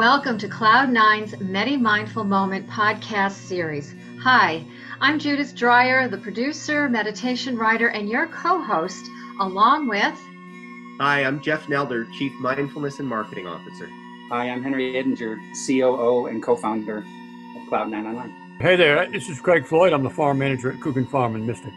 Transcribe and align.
Welcome 0.00 0.38
to 0.38 0.48
Cloud9's 0.48 1.38
Medi 1.40 1.76
Mindful 1.76 2.24
Moment 2.24 2.66
podcast 2.66 3.32
series. 3.32 3.94
Hi, 4.22 4.64
I'm 4.98 5.18
Judith 5.18 5.54
Dreyer, 5.54 6.08
the 6.08 6.16
producer, 6.16 6.88
meditation 6.88 7.58
writer, 7.58 7.88
and 7.88 8.08
your 8.08 8.26
co 8.28 8.62
host, 8.62 9.04
along 9.40 9.88
with. 9.88 10.18
Hi, 11.00 11.22
I'm 11.22 11.42
Jeff 11.42 11.66
Nelder, 11.66 12.10
Chief 12.14 12.32
Mindfulness 12.40 12.98
and 12.98 13.06
Marketing 13.06 13.46
Officer. 13.46 13.90
Hi, 14.30 14.48
I'm 14.48 14.62
Henry 14.62 14.94
Edinger, 14.94 15.36
COO 15.66 16.28
and 16.28 16.42
co 16.42 16.56
founder 16.56 17.00
of 17.00 17.68
Cloud9 17.68 18.06
Online. 18.06 18.56
Hey 18.58 18.76
there, 18.76 19.06
this 19.10 19.28
is 19.28 19.38
Craig 19.38 19.66
Floyd. 19.66 19.92
I'm 19.92 20.02
the 20.02 20.08
farm 20.08 20.38
manager 20.38 20.72
at 20.72 20.80
Coogan 20.80 21.04
Farm 21.04 21.36
in 21.36 21.46
Mystic. 21.46 21.74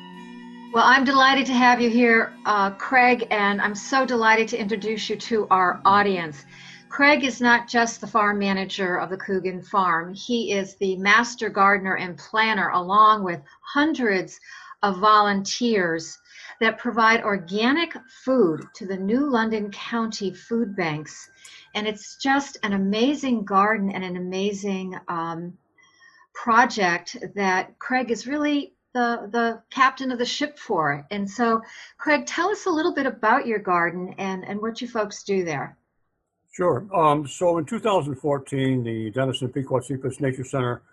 Well, 0.71 0.85
I'm 0.85 1.03
delighted 1.03 1.45
to 1.47 1.53
have 1.53 1.81
you 1.81 1.89
here, 1.89 2.33
uh, 2.45 2.71
Craig, 2.71 3.27
and 3.31 3.61
I'm 3.61 3.75
so 3.75 4.05
delighted 4.05 4.47
to 4.47 4.57
introduce 4.57 5.09
you 5.09 5.17
to 5.17 5.45
our 5.51 5.81
audience. 5.83 6.45
Craig 6.93 7.23
is 7.23 7.41
not 7.41 7.67
just 7.67 8.01
the 8.01 8.05
farm 8.05 8.37
manager 8.37 8.99
of 8.99 9.09
the 9.09 9.17
Coogan 9.17 9.63
Farm, 9.63 10.13
he 10.13 10.51
is 10.51 10.75
the 10.75 10.95
master 10.97 11.49
gardener 11.49 11.95
and 11.95 12.15
planner, 12.19 12.69
along 12.69 13.23
with 13.23 13.41
hundreds 13.61 14.39
of 14.83 14.99
volunteers 14.99 16.19
that 16.61 16.77
provide 16.77 17.23
organic 17.23 17.97
food 18.23 18.67
to 18.75 18.85
the 18.85 18.95
new 18.95 19.27
London 19.27 19.71
County 19.71 20.31
food 20.35 20.75
banks. 20.75 21.31
And 21.73 21.87
it's 21.87 22.17
just 22.17 22.59
an 22.61 22.73
amazing 22.73 23.43
garden 23.43 23.89
and 23.89 24.03
an 24.03 24.15
amazing 24.15 24.95
um, 25.07 25.57
project 26.35 27.17
that 27.33 27.79
Craig 27.79 28.11
is 28.11 28.27
really 28.27 28.75
the, 28.93 29.29
the 29.31 29.63
captain 29.71 30.11
of 30.11 30.19
the 30.19 30.25
ship 30.25 30.59
for. 30.59 31.07
And 31.09 31.27
so, 31.27 31.63
Craig, 31.97 32.27
tell 32.27 32.51
us 32.51 32.67
a 32.67 32.69
little 32.69 32.93
bit 32.93 33.07
about 33.07 33.47
your 33.47 33.57
garden 33.57 34.13
and, 34.19 34.47
and 34.47 34.61
what 34.61 34.79
you 34.79 34.87
folks 34.87 35.23
do 35.23 35.43
there. 35.43 35.75
Sure. 36.53 36.85
Um, 36.95 37.25
so 37.25 37.57
in 37.57 37.65
2014, 37.65 38.83
the 38.83 39.09
Denison 39.09 39.47
Pequotsepos 39.49 40.21
Nature 40.21 40.43
Center 40.43 40.83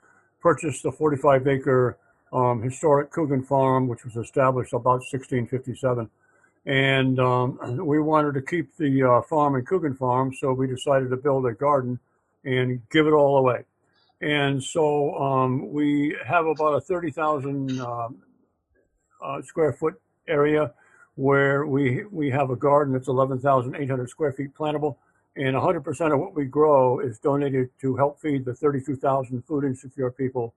purchased 0.41 0.83
the 0.83 0.91
45 0.91 1.47
acre 1.47 1.99
um, 2.33 2.63
historic 2.63 3.11
Coogan 3.11 3.43
Farm, 3.43 3.87
which 3.87 4.03
was 4.07 4.17
established 4.17 4.73
about 4.73 5.03
1657. 5.13 6.09
And 6.65 7.21
um, 7.21 7.59
we 7.87 8.01
wanted 8.01 8.33
to 8.35 8.41
keep 8.41 8.75
the 8.79 9.03
uh, 9.03 9.23
farm 9.29 9.55
in 9.55 9.67
Coogan 9.67 9.95
Farm, 9.95 10.33
so 10.33 10.51
we 10.55 10.67
decided 10.67 11.11
to 11.11 11.19
build 11.19 11.45
a 11.45 11.53
garden 11.53 12.01
and 12.43 12.81
give 12.89 13.07
it 13.07 13.13
all 13.13 13.37
away. 13.37 13.65
And 14.23 14.65
so 14.65 15.15
um, 15.17 15.71
we 15.71 16.17
have 16.27 16.47
about 16.47 16.73
a 16.73 16.81
30,000 16.81 17.79
um, 17.83 18.17
uh, 19.23 19.43
square 19.43 19.75
foot 19.75 20.01
area 20.27 20.73
where 21.17 21.67
we, 21.67 22.05
we 22.05 22.31
have 22.31 22.49
a 22.49 22.57
garden 22.57 22.95
that's 22.95 23.09
11,800 23.09 24.09
square 24.09 24.33
feet 24.33 24.55
plantable 24.55 24.97
and 25.41 25.57
100% 25.57 26.13
of 26.13 26.21
what 26.21 26.35
we 26.35 26.45
grow 26.45 27.01
is 27.01 27.19
donated 27.19 27.71
to 27.81 27.97
help 27.97 28.21
feed 28.21 28.45
the 28.45 28.55
32,000 28.55 29.43
food 29.47 29.65
insecure 29.65 30.11
people 30.11 30.53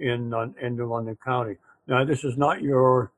in 0.00 0.34
uh, 0.34 0.48
in 0.60 0.76
New 0.76 0.86
London 0.86 1.16
County. 1.24 1.56
Now, 1.86 2.04
this 2.04 2.24
is 2.24 2.36
not 2.36 2.60
your 2.60 3.12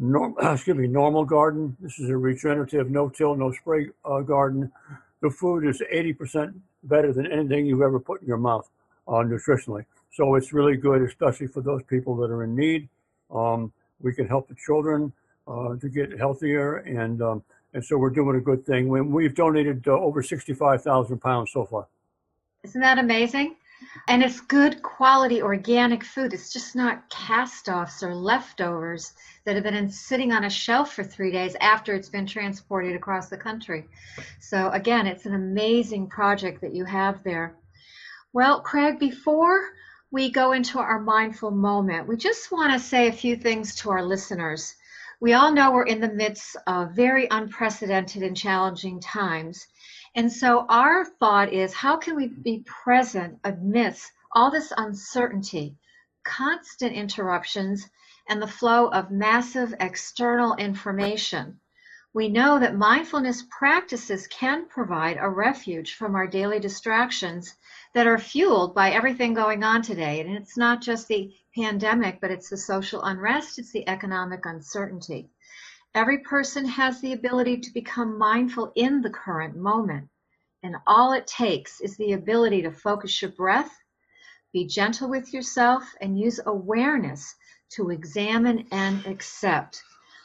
excuse 0.42 0.76
me 0.76 0.88
normal 0.88 1.24
garden. 1.24 1.76
This 1.78 2.00
is 2.00 2.10
a 2.10 2.16
regenerative, 2.16 2.90
no-till, 2.90 3.36
no-spray 3.36 3.90
uh, 4.04 4.20
garden. 4.20 4.72
The 5.20 5.30
food 5.30 5.64
is 5.64 5.80
80% 5.94 6.54
better 6.82 7.12
than 7.12 7.30
anything 7.30 7.66
you've 7.66 7.82
ever 7.82 8.00
put 8.00 8.22
in 8.22 8.26
your 8.26 8.36
mouth 8.36 8.68
uh, 9.06 9.22
nutritionally. 9.22 9.84
So 10.10 10.34
it's 10.34 10.52
really 10.52 10.76
good, 10.76 11.02
especially 11.02 11.46
for 11.46 11.60
those 11.60 11.82
people 11.84 12.16
that 12.16 12.30
are 12.32 12.42
in 12.42 12.56
need. 12.56 12.88
Um, 13.30 13.72
we 14.00 14.12
can 14.12 14.26
help 14.26 14.48
the 14.48 14.56
children 14.56 15.12
uh, 15.46 15.76
to 15.76 15.88
get 15.88 16.18
healthier 16.18 16.78
and 16.78 17.22
um, 17.22 17.44
and 17.74 17.84
so 17.84 17.96
we're 17.96 18.10
doing 18.10 18.36
a 18.36 18.40
good 18.40 18.66
thing. 18.66 18.88
We've 18.88 19.34
donated 19.34 19.86
uh, 19.88 19.92
over 19.92 20.22
65,000 20.22 21.18
pounds 21.18 21.50
so 21.52 21.64
far. 21.64 21.86
Isn't 22.64 22.80
that 22.80 22.98
amazing? 22.98 23.56
And 24.08 24.22
it's 24.22 24.40
good 24.40 24.82
quality 24.82 25.42
organic 25.42 26.04
food. 26.04 26.32
It's 26.32 26.52
just 26.52 26.76
not 26.76 27.08
cast 27.10 27.68
offs 27.68 28.02
or 28.02 28.14
leftovers 28.14 29.12
that 29.44 29.56
have 29.56 29.64
been 29.64 29.90
sitting 29.90 30.32
on 30.32 30.44
a 30.44 30.50
shelf 30.50 30.92
for 30.92 31.02
three 31.02 31.32
days 31.32 31.56
after 31.60 31.94
it's 31.94 32.08
been 32.08 32.26
transported 32.26 32.94
across 32.94 33.28
the 33.28 33.36
country. 33.36 33.88
So, 34.38 34.70
again, 34.70 35.06
it's 35.06 35.26
an 35.26 35.34
amazing 35.34 36.08
project 36.08 36.60
that 36.60 36.74
you 36.74 36.84
have 36.84 37.24
there. 37.24 37.56
Well, 38.32 38.60
Craig, 38.60 38.98
before 38.98 39.70
we 40.10 40.30
go 40.30 40.52
into 40.52 40.78
our 40.78 41.00
mindful 41.00 41.50
moment, 41.50 42.06
we 42.06 42.16
just 42.16 42.52
want 42.52 42.72
to 42.72 42.78
say 42.78 43.08
a 43.08 43.12
few 43.12 43.36
things 43.36 43.74
to 43.76 43.90
our 43.90 44.04
listeners. 44.04 44.76
We 45.22 45.34
all 45.34 45.52
know 45.52 45.70
we're 45.70 45.84
in 45.84 46.00
the 46.00 46.12
midst 46.12 46.56
of 46.66 46.96
very 46.96 47.28
unprecedented 47.30 48.24
and 48.24 48.36
challenging 48.36 48.98
times. 48.98 49.68
And 50.16 50.32
so 50.32 50.66
our 50.68 51.04
thought 51.04 51.52
is 51.52 51.72
how 51.72 51.96
can 51.96 52.16
we 52.16 52.26
be 52.26 52.64
present 52.66 53.38
amidst 53.44 54.10
all 54.32 54.50
this 54.50 54.72
uncertainty, 54.76 55.76
constant 56.24 56.92
interruptions, 56.92 57.88
and 58.28 58.42
the 58.42 58.48
flow 58.48 58.88
of 58.88 59.12
massive 59.12 59.72
external 59.78 60.56
information? 60.56 61.60
We 62.12 62.28
know 62.28 62.58
that 62.58 62.74
mindfulness 62.74 63.44
practices 63.48 64.26
can 64.26 64.66
provide 64.66 65.18
a 65.20 65.30
refuge 65.30 65.94
from 65.94 66.16
our 66.16 66.26
daily 66.26 66.58
distractions 66.58 67.54
that 67.94 68.08
are 68.08 68.18
fueled 68.18 68.74
by 68.74 68.90
everything 68.90 69.34
going 69.34 69.62
on 69.62 69.82
today. 69.82 70.18
And 70.18 70.36
it's 70.36 70.56
not 70.56 70.82
just 70.82 71.06
the 71.06 71.32
pandemic, 71.54 72.20
but 72.20 72.30
it's 72.30 72.48
the 72.48 72.56
social 72.56 73.02
unrest, 73.02 73.58
it's 73.58 73.72
the 73.72 73.88
economic 73.88 74.46
uncertainty. 74.46 75.28
Every 75.94 76.18
person 76.18 76.64
has 76.66 77.00
the 77.00 77.12
ability 77.12 77.58
to 77.58 77.72
become 77.72 78.18
mindful 78.18 78.72
in 78.74 79.02
the 79.02 79.10
current 79.10 79.56
moment. 79.56 80.08
And 80.62 80.76
all 80.86 81.12
it 81.12 81.26
takes 81.26 81.80
is 81.80 81.96
the 81.96 82.12
ability 82.12 82.62
to 82.62 82.70
focus 82.70 83.20
your 83.20 83.32
breath, 83.32 83.76
be 84.52 84.66
gentle 84.66 85.10
with 85.10 85.34
yourself, 85.34 85.84
and 86.00 86.18
use 86.18 86.40
awareness 86.46 87.34
to 87.70 87.90
examine 87.90 88.66
and 88.70 89.04
accept. 89.06 89.82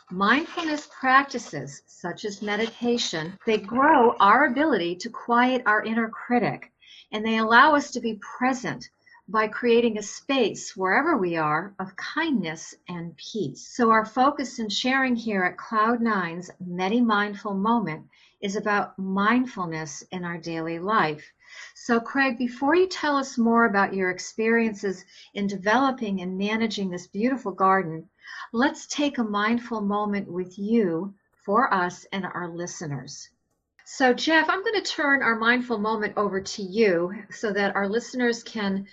Mindfulness 0.09 0.88
practices, 0.97 1.81
such 1.88 2.23
as 2.23 2.41
meditation, 2.41 3.38
they 3.45 3.57
grow 3.57 4.15
our 4.19 4.45
ability 4.45 4.95
to 4.97 5.09
quiet 5.09 5.63
our 5.65 5.83
inner 5.83 6.09
critic 6.09 6.71
and 7.11 7.25
they 7.25 7.38
allow 7.38 7.75
us 7.75 7.91
to 7.91 7.99
be 7.99 8.19
present 8.38 8.89
by 9.29 9.47
creating 9.47 9.97
a 9.97 10.01
space 10.01 10.77
wherever 10.77 11.17
we 11.17 11.35
are 11.35 11.75
of 11.79 11.95
kindness 11.97 12.73
and 12.88 13.15
peace. 13.17 13.67
So, 13.67 13.91
our 13.91 14.05
focus 14.05 14.57
in 14.59 14.69
sharing 14.69 15.15
here 15.15 15.43
at 15.43 15.57
Cloud 15.57 15.99
Nine's 15.99 16.49
Medi 16.65 17.01
Mindful 17.01 17.53
Moment 17.53 18.07
is 18.39 18.55
about 18.55 18.97
mindfulness 18.97 20.01
in 20.11 20.23
our 20.23 20.38
daily 20.38 20.79
life. 20.79 21.33
So, 21.75 21.99
Craig, 21.99 22.38
before 22.38 22.75
you 22.75 22.88
tell 22.88 23.17
us 23.17 23.38
more 23.38 23.65
about 23.65 23.93
your 23.93 24.11
experiences 24.11 25.03
in 25.33 25.47
developing 25.47 26.21
and 26.21 26.38
managing 26.38 26.89
this 26.89 27.07
beautiful 27.07 27.51
garden, 27.51 28.07
let's 28.53 28.88
take 28.88 29.17
a 29.17 29.23
mindful 29.23 29.81
moment 29.81 30.31
with 30.31 30.57
you 30.57 31.13
for 31.44 31.73
us 31.73 32.05
and 32.13 32.25
our 32.25 32.47
listeners. 32.47 33.29
So, 33.89 34.13
Jeff, 34.13 34.49
I'm 34.49 34.63
going 34.63 34.81
to 34.81 34.91
turn 34.91 35.23
our 35.23 35.35
mindful 35.38 35.77
moment 35.77 36.13
over 36.17 36.41
to 36.41 36.61
you 36.61 37.13
so 37.29 37.53
that 37.53 37.75
our 37.75 37.88
listeners 37.88 38.44
can 38.44 38.85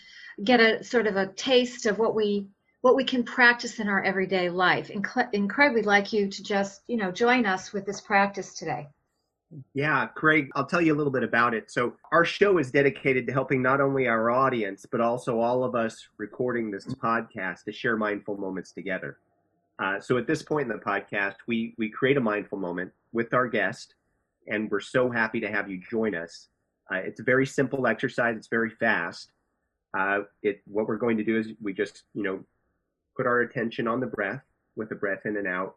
get 0.43 0.61
a 0.61 0.83
sort 0.83 1.07
of 1.07 1.17
a 1.17 1.27
taste 1.29 1.87
of 1.87 1.99
what 1.99 2.15
we 2.15 2.49
what 2.81 2.97
we 2.97 3.05
can 3.05 3.23
practice 3.23 3.79
in 3.79 3.89
our 3.89 4.03
everyday 4.05 4.51
life. 4.51 4.91
And, 4.91 5.07
and 5.33 5.49
Craig, 5.49 5.73
we'd 5.73 5.87
like 5.87 6.13
you 6.13 6.29
to 6.29 6.43
just 6.43 6.83
you 6.87 6.97
know 6.97 7.11
join 7.11 7.47
us 7.47 7.73
with 7.73 7.87
this 7.87 8.01
practice 8.01 8.55
today. 8.55 8.89
Yeah, 9.73 10.07
Craig, 10.09 10.51
I'll 10.57 10.67
tell 10.67 10.81
you 10.81 10.95
a 10.95 10.97
little 10.97 11.13
bit 11.13 11.23
about 11.23 11.55
it. 11.55 11.71
So, 11.71 11.95
our 12.13 12.25
show 12.25 12.59
is 12.59 12.71
dedicated 12.71 13.27
to 13.27 13.33
helping 13.33 13.63
not 13.63 13.81
only 13.81 14.09
our 14.09 14.31
audience, 14.31 14.85
but 14.91 15.01
also 15.01 15.39
all 15.39 15.63
of 15.63 15.75
us 15.75 16.09
recording 16.19 16.71
this 16.71 16.87
podcast 16.87 17.65
to 17.65 17.73
share 17.73 17.97
mindful 17.97 18.37
moments 18.37 18.73
together. 18.73 19.19
Uh, 19.79 20.01
so, 20.01 20.17
at 20.19 20.27
this 20.27 20.43
point 20.43 20.71
in 20.71 20.77
the 20.77 20.83
podcast, 20.83 21.37
we, 21.47 21.75
we 21.79 21.89
create 21.89 22.17
a 22.17 22.21
mindful 22.21 22.59
moment 22.59 22.91
with 23.13 23.33
our 23.33 23.47
guest 23.47 23.95
and 24.47 24.71
we're 24.71 24.81
so 24.81 25.11
happy 25.11 25.41
to 25.41 25.51
have 25.51 25.71
you 25.71 25.81
join 25.91 26.15
us. 26.15 26.49
Uh, 26.93 26.97
it's 26.97 27.21
a 27.21 27.23
very 27.23 27.47
simple 27.47 27.87
exercise. 27.87 28.37
It's 28.37 28.49
very 28.49 28.71
fast. 28.71 29.31
Uh, 29.97 30.21
it 30.43 30.61
what 30.67 30.89
we're 30.89 30.97
going 30.97 31.17
to 31.17 31.25
do 31.25 31.39
is 31.39 31.49
we 31.63 31.73
just 31.73 32.05
you 32.15 32.23
know 32.23 32.41
put 33.17 33.27
our 33.27 33.41
attention 33.41 33.87
on 33.87 34.01
the 34.01 34.07
breath 34.07 34.43
with 34.77 34.89
the 34.89 34.95
breath 34.95 35.25
in 35.25 35.37
and 35.37 35.47
out, 35.47 35.77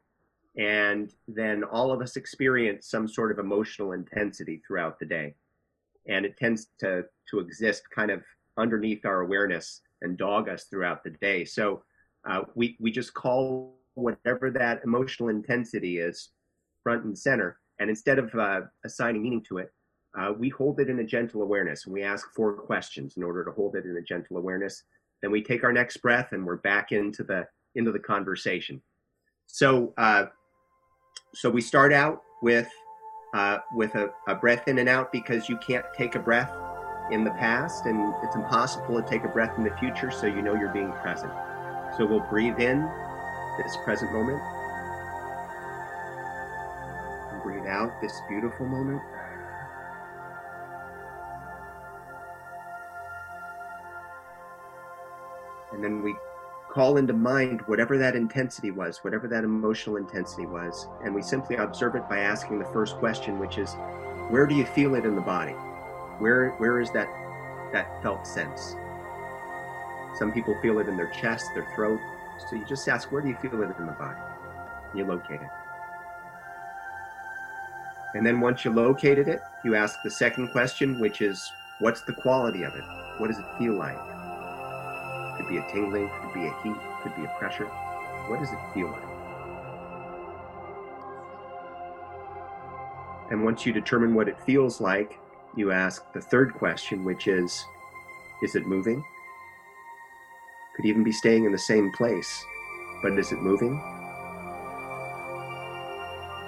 and 0.58 1.14
then 1.28 1.64
all 1.64 1.92
of 1.92 2.02
us 2.02 2.16
experience 2.16 2.88
some 2.88 3.08
sort 3.08 3.32
of 3.32 3.40
emotional 3.40 3.92
intensity 3.92 4.62
throughout 4.66 5.00
the 5.00 5.06
day, 5.06 5.36
and 6.08 6.26
it 6.26 6.38
tends 6.38 6.68
to 6.80 7.06
to 7.30 7.40
exist 7.40 7.84
kind 7.94 8.12
of 8.12 8.24
underneath 8.58 9.06
our 9.06 9.22
awareness 9.22 9.82
and 10.02 10.18
dog 10.18 10.50
us 10.50 10.66
throughout 10.66 11.04
the 11.04 11.12
day. 11.12 11.46
So 11.46 11.84
uh, 12.28 12.42
we 12.56 12.76
we 12.80 12.92
just 12.92 13.14
call 13.14 13.76
whatever 13.94 14.52
that 14.52 14.82
emotional 14.84 15.30
intensity 15.30 15.98
is 16.00 16.30
front 16.84 17.04
and 17.04 17.18
center 17.18 17.60
and 17.80 17.90
instead 17.90 18.20
of 18.20 18.34
uh, 18.36 18.62
assigning 18.86 19.24
meaning 19.24 19.44
to 19.50 19.60
it, 19.60 19.72
uh, 20.18 20.34
we 20.38 20.50
hold 20.50 20.80
it 20.80 20.90
in 20.90 21.00
a 21.00 21.04
gentle 21.04 21.42
awareness 21.42 21.86
and 21.86 21.94
we 21.94 22.04
ask 22.04 22.34
four 22.34 22.54
questions 22.54 23.18
in 23.18 23.24
order 23.24 23.44
to 23.44 23.52
hold 23.52 23.76
it 23.76 23.86
in 23.86 23.98
a 23.98 24.02
gentle 24.02 24.38
awareness. 24.38 24.84
Then 25.22 25.32
we 25.32 25.42
take 25.42 25.64
our 25.64 25.74
next 25.74 25.98
breath 25.98 26.32
and 26.32 26.46
we're 26.46 26.58
back 26.58 26.92
into 26.92 27.24
the 27.24 27.48
into 27.76 27.92
the 27.92 28.00
conversation. 28.00 28.82
So 29.48 29.94
uh, 29.98 30.26
so 31.34 31.50
we 31.50 31.62
start 31.62 31.94
out 31.94 32.24
with 32.42 32.70
uh, 33.34 33.60
with 33.76 33.94
a, 33.96 34.12
a 34.28 34.36
breath 34.36 34.68
in 34.68 34.80
and 34.80 34.90
out 34.90 35.12
because 35.12 35.50
you 35.50 35.58
can't 35.58 35.86
take 35.96 36.16
a 36.16 36.20
breath 36.20 36.52
in 37.12 37.24
the 37.24 37.32
past, 37.32 37.86
and 37.86 38.14
it's 38.24 38.36
impossible 38.36 39.02
to 39.02 39.08
take 39.08 39.24
a 39.24 39.30
breath 39.30 39.58
in 39.58 39.64
the 39.64 39.76
future, 39.78 40.12
so 40.12 40.26
you 40.26 40.42
know 40.42 40.56
you're 40.56 40.74
being 40.74 40.92
present. 40.94 41.32
So 41.98 42.06
we'll 42.06 42.28
breathe 42.30 42.60
in 42.60 42.90
this 43.58 43.78
present 43.84 44.12
moment, 44.12 44.42
and 47.32 47.44
breathe 47.44 47.68
out 47.68 48.02
this 48.02 48.20
beautiful 48.28 48.66
moment. 48.66 49.02
And 55.78 55.84
then 55.84 56.02
we 56.02 56.16
call 56.72 56.98
into 56.98 57.14
mind 57.14 57.62
whatever 57.68 58.00
that 58.00 58.16
intensity 58.16 58.72
was, 58.72 59.04
whatever 59.04 59.28
that 59.28 59.44
emotional 59.44 59.98
intensity 59.98 60.48
was, 60.48 60.88
and 61.04 61.14
we 61.14 61.22
simply 61.22 61.56
observe 61.56 61.96
it 61.96 62.10
by 62.10 62.18
asking 62.18 62.58
the 62.58 62.66
first 62.66 62.96
question, 62.96 63.38
which 63.38 63.60
is, 63.60 63.76
where 64.30 64.48
do 64.48 64.56
you 64.56 64.66
feel 64.66 64.96
it 64.96 65.06
in 65.06 65.16
the 65.16 65.22
body? 65.22 65.54
Where 66.18 66.50
where 66.54 66.82
is 66.82 66.92
that 66.94 67.08
that 67.74 68.02
felt 68.02 68.26
sense? 68.26 68.76
Some 70.18 70.32
people 70.34 70.56
feel 70.64 70.80
it 70.80 70.88
in 70.88 70.98
their 70.98 71.12
chest, 71.12 71.46
their 71.54 71.72
throat. 71.76 72.00
So 72.50 72.56
you 72.56 72.66
just 72.66 72.88
ask, 72.88 73.12
where 73.12 73.22
do 73.22 73.30
you 73.30 73.36
feel 73.36 73.62
it 73.62 73.78
in 73.78 73.86
the 73.86 73.92
body? 73.92 74.20
And 74.90 75.00
you 75.00 75.06
locate 75.06 75.42
it. 75.42 75.50
And 78.16 78.26
then 78.26 78.42
once 78.42 78.66
you 78.66 78.72
located 78.72 79.28
it, 79.28 79.42
you 79.64 79.76
ask 79.76 80.00
the 80.04 80.10
second 80.10 80.50
question, 80.54 81.00
which 81.00 81.22
is, 81.22 81.40
what's 81.82 82.02
the 82.02 82.14
quality 82.14 82.64
of 82.64 82.74
it? 82.74 82.84
What 83.20 83.28
does 83.28 83.38
it 83.38 83.46
feel 83.60 83.78
like? 83.78 84.17
Could 85.38 85.48
be 85.48 85.58
a 85.58 85.72
tingling, 85.72 86.10
could 86.22 86.34
be 86.34 86.48
a 86.48 86.62
heat, 86.64 86.76
could 87.04 87.16
be 87.16 87.24
a 87.24 87.36
pressure. 87.38 87.68
What 88.28 88.40
does 88.40 88.52
it 88.52 88.60
feel 88.74 88.88
like? 88.88 89.04
And 93.30 93.44
once 93.44 93.66
you 93.66 93.74
determine 93.74 94.14
what 94.16 94.28
it 94.28 94.40
feels 94.42 94.82
like, 94.82 95.20
you 95.56 95.72
ask 95.72 96.12
the 96.14 96.22
third 96.22 96.54
question, 96.54 97.04
which 97.04 97.28
is 97.28 97.64
Is 98.42 98.56
it 98.56 98.66
moving? 98.66 99.04
Could 100.76 100.86
even 100.86 101.04
be 101.04 101.12
staying 101.12 101.46
in 101.46 101.52
the 101.52 101.58
same 101.58 101.92
place, 101.94 102.44
but 103.02 103.18
is 103.18 103.32
it 103.32 103.42
moving? 103.42 103.82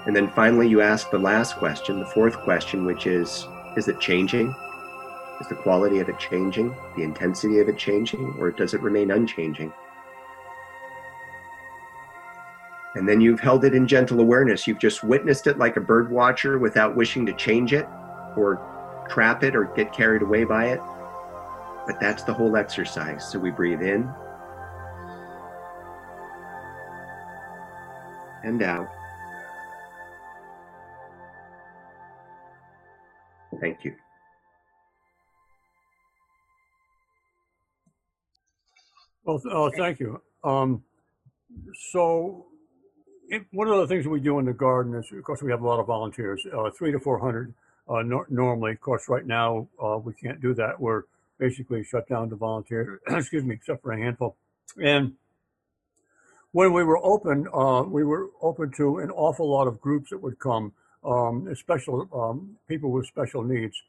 And 0.06 0.16
then 0.16 0.32
finally, 0.32 0.68
you 0.68 0.82
ask 0.82 1.12
the 1.12 1.20
last 1.20 1.58
question, 1.58 2.00
the 2.00 2.06
fourth 2.06 2.38
question, 2.40 2.86
which 2.86 3.06
is 3.06 3.46
Is 3.76 3.88
it 3.88 4.00
changing? 4.00 4.56
Is 5.40 5.48
the 5.48 5.56
quality 5.56 6.00
of 6.00 6.10
it 6.10 6.20
changing? 6.20 6.76
The 6.98 7.04
intensity 7.04 7.60
of 7.60 7.70
it 7.70 7.78
changing? 7.78 8.36
Or 8.40 8.52
does 8.52 8.74
it 8.74 8.82
remain 8.82 9.12
unchanging? 9.12 9.72
And 12.96 13.08
then 13.08 13.22
you've 13.22 13.40
held 13.40 13.64
it 13.64 13.74
in 13.74 13.88
gentle 13.88 14.20
awareness. 14.20 14.68
You've 14.68 14.80
just 14.80 15.04
witnessed 15.04 15.48
it 15.48 15.58
like 15.58 15.78
a 15.78 15.82
bird 15.82 16.12
watcher 16.12 16.58
without 16.60 16.96
wishing 16.96 17.26
to 17.28 17.34
change 17.34 17.72
it 17.72 17.88
or 18.36 19.06
trap 19.10 19.44
it 19.44 19.56
or 19.56 19.66
get 19.76 19.94
carried 19.94 20.24
away 20.24 20.44
by 20.44 20.66
it. 20.68 20.82
But 21.88 22.00
that's 22.00 22.24
the 22.24 22.34
whole 22.34 22.58
exercise. 22.58 23.32
So 23.32 23.40
we 23.40 23.52
breathe 23.52 23.82
in 23.82 24.12
and 28.44 28.62
out. 28.62 28.90
Thank 33.60 33.84
you. 33.84 33.96
Well, 39.30 39.68
uh, 39.68 39.70
thank 39.78 40.00
you. 40.00 40.20
Um, 40.44 40.84
so, 41.92 42.48
it, 43.28 43.46
one 43.52 43.68
of 43.68 43.78
the 43.78 43.86
things 43.86 44.08
we 44.08 44.20
do 44.20 44.40
in 44.40 44.46
the 44.46 44.54
garden 44.54 44.96
is, 44.96 45.06
of 45.12 45.24
course, 45.24 45.44
we 45.44 45.52
have 45.52 45.62
a 45.62 45.68
lot 45.68 45.80
of 45.80 45.86
volunteers, 45.86 46.44
uh, 46.52 46.72
three 46.72 46.92
to 46.92 47.00
400 47.00 47.54
uh, 47.88 48.02
no- 48.02 48.26
normally. 48.30 48.72
Of 48.72 48.82
course, 48.82 49.08
right 49.08 49.24
now 49.28 49.68
uh, 49.80 50.00
we 50.00 50.14
can't 50.14 50.42
do 50.42 50.56
that. 50.56 50.80
We're 50.80 51.04
basically 51.38 51.84
shut 51.84 52.10
down 52.10 52.32
to 52.32 52.38
volunteers, 52.38 53.00
excuse 53.08 53.44
me, 53.44 53.54
except 53.54 53.84
for 53.84 53.92
a 53.92 54.00
handful. 54.00 54.36
And 54.82 55.14
when 56.52 56.74
we 56.74 56.84
were 56.84 56.98
open, 56.98 57.48
uh, 57.54 57.84
we 57.84 58.04
were 58.04 58.30
open 58.42 58.72
to 58.78 58.98
an 58.98 59.12
awful 59.12 59.48
lot 59.48 59.68
of 59.68 59.80
groups 59.80 60.10
that 60.10 60.24
would 60.24 60.40
come, 60.40 60.74
um, 61.04 61.54
special 61.54 62.10
um, 62.12 62.58
people 62.68 62.90
with 62.90 63.06
special 63.06 63.44
needs. 63.44 63.80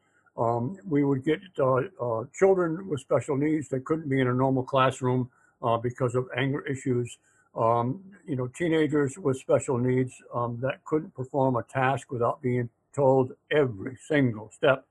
Um, 0.40 0.78
we 0.88 1.04
would 1.04 1.22
get 1.22 1.40
uh, 1.58 1.82
uh, 2.00 2.24
children 2.32 2.88
with 2.88 3.00
special 3.00 3.36
needs 3.36 3.68
that 3.68 3.84
couldn't 3.84 4.08
be 4.08 4.20
in 4.20 4.26
a 4.26 4.32
normal 4.32 4.62
classroom 4.62 5.28
uh, 5.62 5.76
because 5.76 6.14
of 6.14 6.28
anger 6.34 6.66
issues. 6.66 7.18
Um, 7.54 8.02
you 8.26 8.36
know, 8.36 8.46
teenagers 8.46 9.18
with 9.18 9.36
special 9.36 9.76
needs 9.76 10.14
um, 10.32 10.58
that 10.62 10.82
couldn't 10.86 11.14
perform 11.14 11.56
a 11.56 11.62
task 11.64 12.10
without 12.10 12.40
being 12.40 12.70
told 12.94 13.32
every 13.50 13.98
single 14.08 14.50
step. 14.50 14.86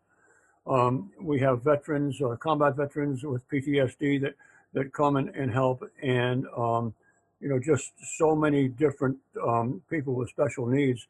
Um, 0.67 1.09
we 1.19 1.39
have 1.39 1.63
veterans, 1.63 2.21
uh, 2.21 2.35
combat 2.35 2.75
veterans 2.75 3.23
with 3.23 3.47
PTSD 3.49 4.21
that 4.21 4.35
that 4.73 4.93
come 4.93 5.15
and, 5.15 5.29
and 5.29 5.51
help, 5.51 5.83
and 6.03 6.45
um, 6.55 6.93
you 7.39 7.49
know, 7.49 7.57
just 7.57 7.93
so 8.17 8.35
many 8.35 8.67
different 8.67 9.17
um, 9.43 9.81
people 9.89 10.13
with 10.13 10.29
special 10.29 10.67
needs 10.67 11.07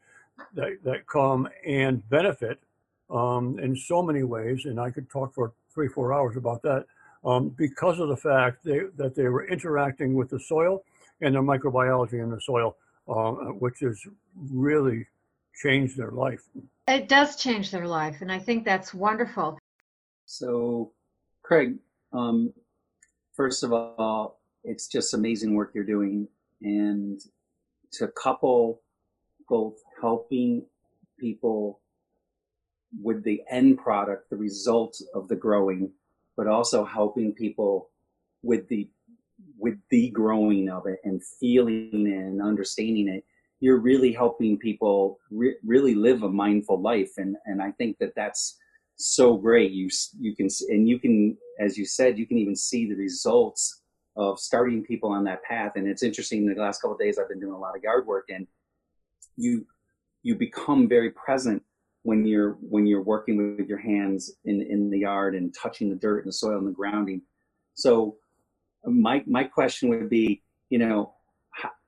that 0.53 0.77
that 0.85 1.07
come 1.07 1.49
and 1.65 2.07
benefit 2.09 2.61
um, 3.09 3.59
in 3.59 3.75
so 3.75 4.01
many 4.01 4.23
ways, 4.23 4.65
and 4.65 4.79
I 4.79 4.91
could 4.91 5.09
talk 5.09 5.33
for 5.33 5.53
three, 5.73 5.87
four 5.87 6.13
hours 6.13 6.37
about 6.37 6.61
that, 6.63 6.85
um, 7.25 7.49
because 7.49 7.99
of 7.99 8.09
the 8.09 8.17
fact 8.17 8.63
they, 8.63 8.81
that 8.97 9.15
they 9.15 9.27
were 9.27 9.47
interacting 9.47 10.13
with 10.15 10.29
the 10.29 10.39
soil 10.39 10.83
and 11.21 11.35
the 11.35 11.39
microbiology 11.39 12.21
in 12.21 12.29
the 12.29 12.39
soil, 12.41 12.77
uh, 13.07 13.31
which 13.59 13.79
has 13.81 13.99
really 14.51 15.05
changed 15.61 15.97
their 15.97 16.11
life. 16.11 16.41
It 16.87 17.07
does 17.07 17.35
change 17.35 17.71
their 17.71 17.87
life, 17.87 18.21
and 18.21 18.31
I 18.31 18.39
think 18.39 18.65
that's 18.65 18.93
wonderful. 18.93 19.59
So, 20.25 20.91
Craig, 21.43 21.75
um, 22.13 22.53
first 23.35 23.63
of 23.63 23.73
all, 23.73 24.39
it's 24.63 24.87
just 24.87 25.13
amazing 25.13 25.55
work 25.55 25.71
you're 25.73 25.83
doing, 25.83 26.27
and 26.61 27.19
to 27.93 28.07
couple 28.09 28.81
both 29.47 29.75
helping 29.99 30.63
people 31.19 31.79
with 33.01 33.23
the 33.23 33.41
end 33.49 33.77
product, 33.77 34.29
the 34.29 34.37
result 34.37 34.99
of 35.13 35.27
the 35.27 35.35
growing, 35.35 35.91
but 36.35 36.47
also 36.47 36.83
helping 36.85 37.33
people 37.33 37.89
with 38.43 38.67
the 38.69 38.89
with 39.57 39.77
the 39.89 40.09
growing 40.11 40.69
of 40.69 40.85
it 40.85 40.99
and 41.03 41.21
feeling 41.39 42.07
it 42.07 42.25
and 42.25 42.41
understanding 42.41 43.07
it. 43.09 43.25
You're 43.59 43.79
really 43.79 44.13
helping 44.13 44.57
people 44.57 45.19
re- 45.31 45.57
really 45.65 45.93
live 45.93 46.23
a 46.23 46.29
mindful 46.29 46.81
life, 46.81 47.11
and 47.17 47.35
and 47.45 47.61
I 47.61 47.71
think 47.71 47.97
that 47.99 48.13
that's 48.15 48.57
so 48.95 49.37
great. 49.37 49.71
You 49.71 49.89
you 50.19 50.35
can 50.35 50.47
and 50.69 50.87
you 50.87 50.99
can, 50.99 51.37
as 51.59 51.77
you 51.77 51.85
said, 51.85 52.17
you 52.17 52.25
can 52.25 52.37
even 52.37 52.55
see 52.55 52.87
the 52.87 52.95
results 52.95 53.81
of 54.15 54.39
starting 54.39 54.83
people 54.83 55.11
on 55.11 55.23
that 55.25 55.43
path. 55.43 55.73
And 55.75 55.87
it's 55.87 56.03
interesting. 56.03 56.45
The 56.45 56.59
last 56.59 56.81
couple 56.81 56.95
of 56.95 56.99
days, 56.99 57.19
I've 57.19 57.29
been 57.29 57.39
doing 57.39 57.53
a 57.53 57.59
lot 57.59 57.75
of 57.75 57.83
yard 57.83 58.07
work, 58.07 58.29
and 58.29 58.47
you 59.35 59.65
you 60.23 60.35
become 60.35 60.87
very 60.87 61.11
present 61.11 61.63
when 62.03 62.25
you're 62.25 62.57
when 62.61 62.85
you're 62.85 63.03
working 63.03 63.57
with 63.57 63.67
your 63.67 63.77
hands 63.77 64.33
in 64.45 64.61
in 64.61 64.89
the 64.89 64.99
yard 64.99 65.35
and 65.35 65.53
touching 65.53 65.89
the 65.89 65.95
dirt 65.95 66.19
and 66.19 66.27
the 66.27 66.33
soil 66.33 66.57
and 66.57 66.67
the 66.67 66.71
grounding. 66.71 67.21
So 67.73 68.17
my 68.85 69.23
my 69.27 69.43
question 69.43 69.89
would 69.89 70.09
be, 70.09 70.43
you 70.69 70.79
know, 70.79 71.13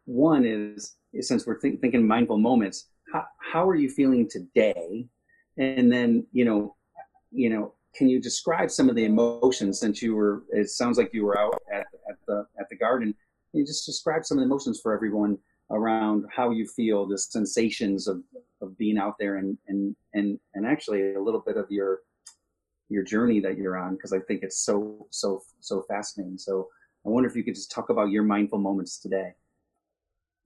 one 0.06 0.46
is 0.46 0.96
since 1.20 1.46
we're 1.46 1.60
think, 1.60 1.82
thinking 1.82 2.08
mindful 2.08 2.38
moments, 2.38 2.90
how 3.14 3.26
how 3.40 3.68
are 3.68 3.76
you 3.76 3.90
feeling 3.90 4.28
today? 4.30 5.08
And 5.58 5.92
then 5.92 6.26
you 6.32 6.46
know, 6.46 6.76
you 7.32 7.50
know, 7.50 7.74
can 7.96 8.10
you 8.10 8.20
describe 8.22 8.72
some 8.72 8.90
of 8.90 8.96
the 8.96 9.06
emotions 9.06 9.80
since 9.80 10.02
you 10.02 10.16
were? 10.16 10.44
It 10.50 10.70
sounds 10.70 10.98
like 10.98 11.14
you 11.14 11.26
were 11.26 11.38
out 11.38 11.62
at 11.74 11.86
at 12.10 12.18
the 12.28 12.46
at 12.60 12.70
the 12.70 12.76
garden. 12.76 13.14
Can 13.52 13.60
you 13.60 13.66
just 13.66 13.86
describe 13.86 14.26
some 14.26 14.38
of 14.38 14.42
the 14.42 14.46
emotions 14.46 14.80
for 14.82 14.94
everyone 14.94 15.38
around 15.72 16.26
how 16.34 16.52
you 16.52 16.68
feel, 16.68 17.06
the 17.06 17.18
sensations 17.18 18.08
of, 18.08 18.22
of 18.62 18.78
being 18.78 18.98
out 18.98 19.16
there 19.20 19.38
and, 19.38 19.58
and, 19.68 19.96
and, 20.14 20.40
and 20.54 20.66
actually 20.66 21.14
a 21.14 21.22
little 21.22 21.44
bit 21.46 21.58
of 21.58 21.66
your, 21.70 22.00
your 22.90 23.04
journey 23.04 23.40
that 23.40 23.58
you're 23.58 23.78
on. 23.78 23.98
Cause 23.98 24.14
I 24.14 24.20
think 24.20 24.44
it's 24.44 24.60
so, 24.60 25.08
so, 25.10 25.42
so 25.60 25.84
fascinating. 25.88 26.38
So 26.38 26.68
I 27.06 27.10
wonder 27.10 27.30
if 27.30 27.36
you 27.36 27.44
could 27.44 27.56
just 27.56 27.72
talk 27.72 27.90
about 27.90 28.10
your 28.10 28.24
mindful 28.24 28.60
moments 28.60 29.00
today. 29.00 29.34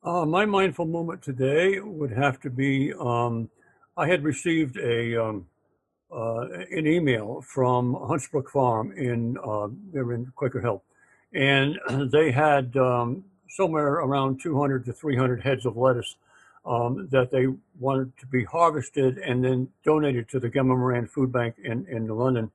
Uh, 0.03 0.25
my 0.25 0.45
mindful 0.45 0.85
moment 0.85 1.21
today 1.21 1.79
would 1.79 2.11
have 2.11 2.39
to 2.41 2.49
be, 2.49 2.93
um, 2.93 3.49
I 3.97 4.07
had 4.07 4.23
received 4.23 4.77
a, 4.77 5.15
um, 5.15 5.47
uh, 6.15 6.47
an 6.71 6.85
email 6.85 7.41
from 7.41 7.95
Huntsbrook 7.95 8.49
Farm 8.49 8.91
in, 8.91 9.37
uh, 9.43 9.67
they're 9.91 10.13
in 10.13 10.31
Quaker 10.35 10.61
Hill 10.61 10.83
and 11.33 11.79
they 12.11 12.31
had, 12.31 12.77
um, 12.77 13.23
somewhere 13.49 13.93
around 13.93 14.39
200 14.41 14.85
to 14.85 14.93
300 14.93 15.41
heads 15.41 15.65
of 15.65 15.77
lettuce 15.77 16.15
um, 16.65 17.07
that 17.11 17.31
they 17.31 17.47
wanted 17.79 18.17
to 18.17 18.25
be 18.25 18.43
harvested 18.43 19.17
and 19.19 19.43
then 19.43 19.69
donated 19.83 20.27
to 20.29 20.39
the 20.39 20.49
Gemma 20.49 20.75
Moran 20.75 21.07
Food 21.07 21.31
Bank 21.31 21.55
in, 21.63 21.85
in 21.87 22.07
London. 22.07 22.51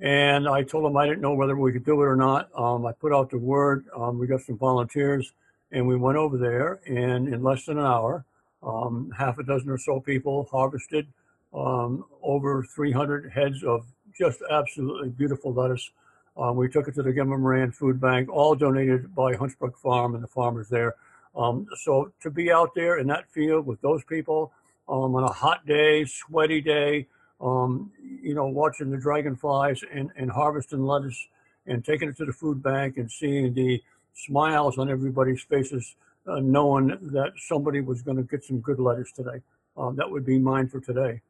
And 0.00 0.48
I 0.48 0.62
told 0.62 0.84
them 0.84 0.96
I 0.96 1.06
didn't 1.06 1.20
know 1.20 1.34
whether 1.34 1.56
we 1.56 1.72
could 1.72 1.84
do 1.84 2.00
it 2.02 2.06
or 2.06 2.16
not. 2.16 2.48
Um, 2.56 2.86
I 2.86 2.92
put 2.92 3.12
out 3.12 3.30
the 3.30 3.38
word. 3.38 3.84
Um, 3.94 4.18
we 4.18 4.26
got 4.26 4.40
some 4.40 4.56
volunteers, 4.56 5.32
and 5.72 5.86
we 5.86 5.96
went 5.96 6.16
over 6.16 6.38
there. 6.38 6.80
And 6.86 7.32
in 7.32 7.42
less 7.42 7.66
than 7.66 7.78
an 7.78 7.84
hour, 7.84 8.24
um, 8.62 9.12
half 9.16 9.38
a 9.38 9.42
dozen 9.42 9.70
or 9.70 9.78
so 9.78 10.00
people 10.00 10.48
harvested 10.50 11.06
um, 11.52 12.04
over 12.22 12.62
300 12.62 13.30
heads 13.30 13.62
of 13.62 13.84
just 14.16 14.40
absolutely 14.50 15.10
beautiful 15.10 15.52
lettuce. 15.52 15.90
Um, 16.36 16.56
we 16.56 16.68
took 16.68 16.88
it 16.88 16.94
to 16.94 17.02
the 17.02 17.12
Gemma 17.12 17.36
Moran 17.36 17.72
Food 17.72 18.00
Bank, 18.00 18.28
all 18.30 18.54
donated 18.54 19.14
by 19.14 19.34
Huntsbrook 19.34 19.76
Farm 19.76 20.14
and 20.14 20.22
the 20.22 20.28
farmers 20.28 20.68
there. 20.68 20.94
Um, 21.36 21.66
so 21.76 22.12
to 22.22 22.30
be 22.30 22.50
out 22.50 22.70
there 22.74 22.98
in 22.98 23.06
that 23.08 23.30
field 23.30 23.66
with 23.66 23.80
those 23.80 24.02
people 24.04 24.52
um, 24.88 25.14
on 25.14 25.22
a 25.22 25.32
hot 25.32 25.64
day, 25.66 26.04
sweaty 26.04 26.60
day, 26.60 27.06
um, 27.40 27.90
you 28.00 28.34
know, 28.34 28.46
watching 28.46 28.90
the 28.90 28.98
dragonflies 28.98 29.82
and, 29.92 30.10
and 30.16 30.30
harvesting 30.30 30.84
lettuce 30.84 31.28
and 31.66 31.84
taking 31.84 32.08
it 32.08 32.16
to 32.16 32.24
the 32.24 32.32
food 32.32 32.62
bank 32.62 32.96
and 32.96 33.10
seeing 33.10 33.54
the 33.54 33.82
smiles 34.14 34.78
on 34.78 34.90
everybody's 34.90 35.42
faces, 35.42 35.94
uh, 36.26 36.40
knowing 36.40 36.88
that 37.12 37.32
somebody 37.36 37.80
was 37.80 38.02
going 38.02 38.16
to 38.16 38.24
get 38.24 38.44
some 38.44 38.60
good 38.60 38.78
lettuce 38.78 39.12
today. 39.12 39.40
Um, 39.76 39.96
that 39.96 40.10
would 40.10 40.26
be 40.26 40.38
mine 40.38 40.68
for 40.68 40.80
today. 40.80 41.20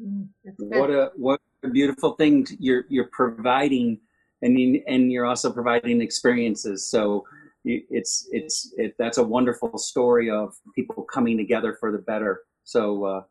Mm, 0.00 0.28
what 0.58 0.90
a 0.90 1.10
what 1.16 1.40
a 1.62 1.68
beautiful 1.68 2.12
thing 2.12 2.46
you're 2.58 2.84
you're 2.88 3.08
providing, 3.12 3.98
and 4.42 4.78
and 4.86 5.10
you're 5.10 5.24
also 5.24 5.50
providing 5.50 6.02
experiences. 6.02 6.86
So 6.86 7.24
it's 7.66 8.28
it's 8.30 8.72
it, 8.76 8.94
that's 8.98 9.18
a 9.18 9.22
wonderful 9.22 9.76
story 9.76 10.30
of 10.30 10.54
people 10.74 11.02
coming 11.04 11.36
together 11.36 11.76
for 11.78 11.92
the 11.92 11.98
better. 11.98 12.42
So 12.64 13.04
uh, 13.04 13.22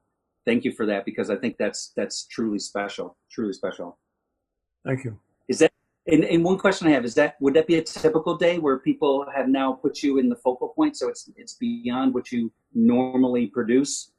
thank 0.46 0.64
you 0.64 0.72
for 0.72 0.86
that 0.86 1.06
because 1.06 1.30
I 1.30 1.38
think 1.38 1.56
that's 1.58 1.94
that's 1.96 2.26
truly 2.28 2.60
special, 2.60 3.18
truly 3.32 3.54
special. 3.54 3.98
Thank 4.86 5.06
you. 5.06 5.18
Is 5.48 5.60
that 5.60 5.72
and, 6.08 6.24
and 6.24 6.44
one 6.44 6.58
question 6.58 6.88
I 6.88 6.92
have 6.92 7.06
is 7.06 7.16
that 7.16 7.36
would 7.40 7.54
that 7.56 7.66
be 7.66 7.78
a 7.78 7.82
typical 7.82 8.38
day 8.38 8.60
where 8.60 8.78
people 8.78 9.26
have 9.34 9.48
now 9.48 9.74
put 9.74 10.04
you 10.04 10.20
in 10.20 10.30
the 10.30 10.36
focal 10.36 10.70
point, 10.70 10.98
so 10.98 11.10
it's 11.10 11.30
it's 11.36 11.54
beyond 11.54 12.14
what 12.14 12.32
you 12.32 12.52
normally 12.74 13.48
produce? 13.48 14.12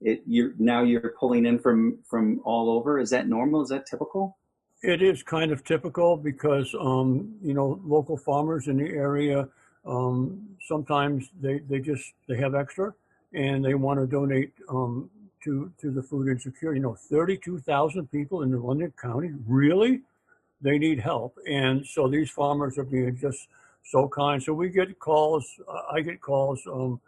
It 0.00 0.22
you 0.26 0.54
now 0.58 0.82
you're 0.82 1.14
pulling 1.18 1.46
in 1.46 1.58
from 1.58 1.98
from 2.08 2.40
all 2.44 2.70
over. 2.70 2.98
Is 2.98 3.10
that 3.10 3.28
normal? 3.28 3.62
Is 3.62 3.70
that 3.70 3.86
typical? 3.86 4.38
It 4.82 5.00
is 5.00 5.22
kind 5.22 5.52
of 5.52 5.64
typical 5.64 6.16
because 6.16 6.74
um, 6.78 7.34
you 7.42 7.54
know 7.54 7.80
local 7.84 8.16
farmers 8.16 8.68
in 8.68 8.76
the 8.76 8.88
area 8.88 9.48
um, 9.84 10.48
sometimes 10.60 11.30
they, 11.40 11.58
they 11.58 11.80
just 11.80 12.12
they 12.28 12.36
have 12.36 12.54
extra 12.54 12.94
and 13.34 13.64
they 13.64 13.74
want 13.74 13.98
to 13.98 14.06
donate 14.06 14.52
um, 14.68 15.10
to 15.42 15.72
to 15.80 15.90
the 15.90 16.02
food 16.02 16.28
insecure. 16.28 16.74
You 16.74 16.82
know, 16.82 16.94
thirty 16.94 17.36
two 17.36 17.58
thousand 17.58 18.10
people 18.10 18.42
in 18.42 18.50
the 18.50 18.58
London 18.58 18.92
County 19.00 19.30
really 19.46 20.02
they 20.60 20.78
need 20.78 21.00
help, 21.00 21.36
and 21.48 21.84
so 21.84 22.08
these 22.08 22.30
farmers 22.30 22.78
are 22.78 22.84
being 22.84 23.16
just 23.16 23.48
so 23.84 24.08
kind. 24.08 24.40
So 24.42 24.52
we 24.52 24.68
get 24.68 24.98
calls. 24.98 25.44
I 25.90 26.00
get 26.00 26.20
calls 26.20 26.64
um, 26.66 27.00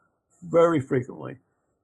very 0.43 0.81
frequently 0.81 1.37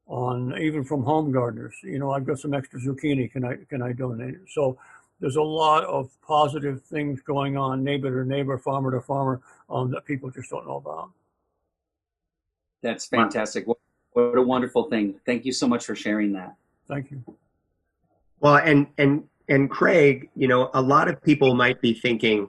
on 0.08 0.58
even 0.58 0.82
from 0.82 1.04
home 1.04 1.30
gardeners. 1.30 1.74
You 1.82 2.00
know, 2.00 2.10
I've 2.10 2.26
got 2.26 2.40
some 2.40 2.52
extra 2.52 2.80
zucchini. 2.80 3.30
Can 3.30 3.44
I 3.44 3.56
can 3.68 3.82
I 3.82 3.92
donate? 3.92 4.36
So 4.48 4.76
there's 5.20 5.36
a 5.36 5.42
lot 5.42 5.84
of 5.84 6.10
positive 6.22 6.82
things 6.82 7.20
going 7.20 7.56
on, 7.56 7.84
neighbor 7.84 8.22
to 8.22 8.28
neighbor, 8.28 8.56
farmer 8.58 8.90
to 8.90 9.00
farmer, 9.00 9.40
um, 9.68 9.90
that 9.90 10.04
people 10.04 10.30
just 10.30 10.50
don't 10.50 10.66
know 10.66 10.76
about. 10.76 11.10
That's 12.82 13.06
fantastic. 13.06 13.66
What, 13.66 13.78
what 14.12 14.38
a 14.38 14.42
wonderful 14.42 14.84
thing. 14.84 15.20
Thank 15.26 15.44
you 15.44 15.52
so 15.52 15.68
much 15.68 15.84
for 15.84 15.94
sharing 15.94 16.32
that. 16.32 16.54
Thank 16.88 17.10
you. 17.10 17.22
Well, 18.40 18.56
and 18.56 18.86
and 18.96 19.24
and 19.48 19.70
Craig, 19.70 20.30
you 20.34 20.48
know, 20.48 20.70
a 20.72 20.80
lot 20.80 21.08
of 21.08 21.22
people 21.22 21.54
might 21.54 21.80
be 21.82 21.92
thinking, 21.92 22.48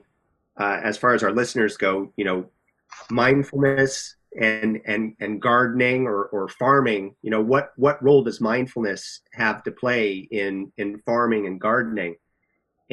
uh, 0.56 0.80
as 0.82 0.96
far 0.96 1.14
as 1.14 1.22
our 1.22 1.32
listeners 1.32 1.76
go, 1.76 2.10
you 2.16 2.24
know, 2.24 2.46
mindfulness 3.10 4.16
and 4.40 4.80
and 4.86 5.14
and 5.20 5.42
gardening 5.42 6.06
or, 6.06 6.24
or 6.26 6.48
farming 6.48 7.14
you 7.20 7.30
know 7.30 7.42
what 7.42 7.72
what 7.76 8.02
role 8.02 8.22
does 8.22 8.40
mindfulness 8.40 9.20
have 9.34 9.62
to 9.62 9.70
play 9.70 10.26
in 10.30 10.72
in 10.78 10.98
farming 11.04 11.46
and 11.46 11.60
gardening 11.60 12.16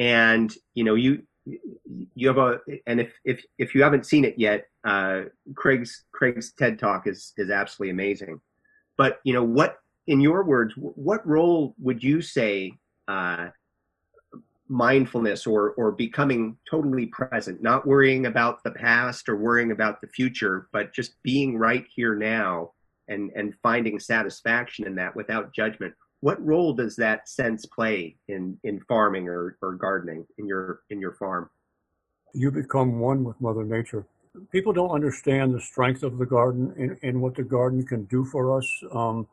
and 0.00 0.52
you 0.74 0.82
know 0.82 0.94
you 0.94 1.22
you 2.14 2.26
have 2.26 2.38
a 2.38 2.58
and 2.86 3.00
if 3.00 3.12
if 3.24 3.44
if 3.58 3.74
you 3.74 3.82
haven't 3.82 4.06
seen 4.06 4.24
it 4.24 4.34
yet 4.38 4.66
uh 4.84 5.22
craig's 5.54 6.04
craig's 6.10 6.52
ted 6.52 6.78
talk 6.78 7.06
is 7.06 7.32
is 7.36 7.50
absolutely 7.50 7.90
amazing. 7.90 8.40
But 8.96 9.20
you 9.24 9.32
know 9.34 9.44
what 9.44 9.76
in 10.06 10.20
your 10.20 10.42
words 10.42 10.74
what 10.76 11.24
role 11.26 11.74
would 11.78 12.02
you 12.02 12.22
say 12.22 12.72
uh 13.08 13.48
mindfulness 14.68 15.46
or 15.46 15.72
or 15.72 15.92
becoming 15.92 16.56
totally 16.70 17.06
present 17.06 17.62
not 17.62 17.86
worrying 17.86 18.26
about 18.26 18.62
the 18.64 18.70
past 18.70 19.28
or 19.28 19.36
worrying 19.36 19.72
about 19.72 20.00
the 20.00 20.06
future 20.06 20.68
but 20.72 20.94
just 20.94 21.20
being 21.24 21.58
right 21.58 21.84
here 21.92 22.14
now 22.14 22.70
and 23.08 23.32
and 23.34 23.54
finding 23.64 23.98
satisfaction 23.98 24.86
in 24.86 24.94
that 24.94 25.14
without 25.16 25.52
judgment 25.52 25.92
what 26.20 26.44
role 26.44 26.72
does 26.72 26.96
that 26.96 27.28
sense 27.28 27.66
play 27.66 28.16
in 28.28 28.58
in 28.64 28.80
farming 28.80 29.28
or, 29.28 29.56
or 29.62 29.74
gardening 29.74 30.26
in 30.38 30.46
your 30.46 30.80
in 30.90 31.00
your 31.00 31.12
farm? 31.12 31.50
You 32.34 32.50
become 32.50 33.00
one 33.00 33.24
with 33.24 33.40
mother 33.40 33.64
nature. 33.64 34.06
People 34.52 34.72
don't 34.72 34.90
understand 34.90 35.52
the 35.52 35.60
strength 35.60 36.04
of 36.04 36.18
the 36.18 36.26
garden 36.26 36.72
and, 36.78 36.96
and 37.02 37.20
what 37.20 37.34
the 37.34 37.42
garden 37.42 37.84
can 37.84 38.04
do 38.04 38.24
for 38.24 38.56
us. 38.56 38.66
Um, 38.92 39.26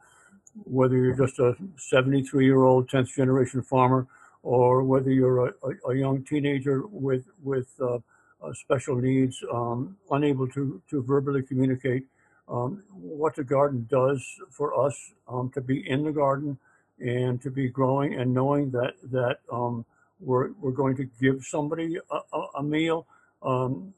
whether 0.63 0.97
you're 0.97 1.15
just 1.15 1.37
a 1.39 1.55
73 1.77 2.45
year 2.45 2.63
old 2.63 2.89
10th 2.89 3.13
generation 3.13 3.61
farmer 3.61 4.07
or 4.41 4.83
whether 4.83 5.11
you're 5.11 5.47
a, 5.47 5.53
a, 5.63 5.91
a 5.91 5.95
young 5.95 6.23
teenager 6.23 6.83
with 6.87 7.25
with 7.43 7.67
uh, 7.81 7.95
uh, 7.95 8.53
special 8.53 8.95
needs 8.95 9.43
um, 9.53 9.97
unable 10.11 10.47
to 10.47 10.81
to 10.89 11.03
verbally 11.03 11.43
communicate 11.43 12.05
um, 12.47 12.81
what 12.91 13.35
the 13.35 13.43
garden 13.43 13.85
does 13.89 14.25
for 14.49 14.85
us 14.85 15.11
um, 15.27 15.51
to 15.51 15.61
be 15.61 15.87
in 15.89 16.03
the 16.03 16.11
garden 16.11 16.57
and 16.99 17.41
to 17.41 17.51
be 17.51 17.69
growing 17.69 18.15
and 18.15 18.33
knowing 18.33 18.71
that 18.71 18.93
that 19.03 19.39
um, 19.51 19.85
we're 20.19 20.51
we're 20.61 20.71
going 20.71 20.95
to 20.97 21.07
give 21.21 21.43
somebody 21.43 21.97
a, 22.11 22.19
a, 22.33 22.47
a 22.57 22.63
meal. 22.63 23.05
Um, 23.43 23.93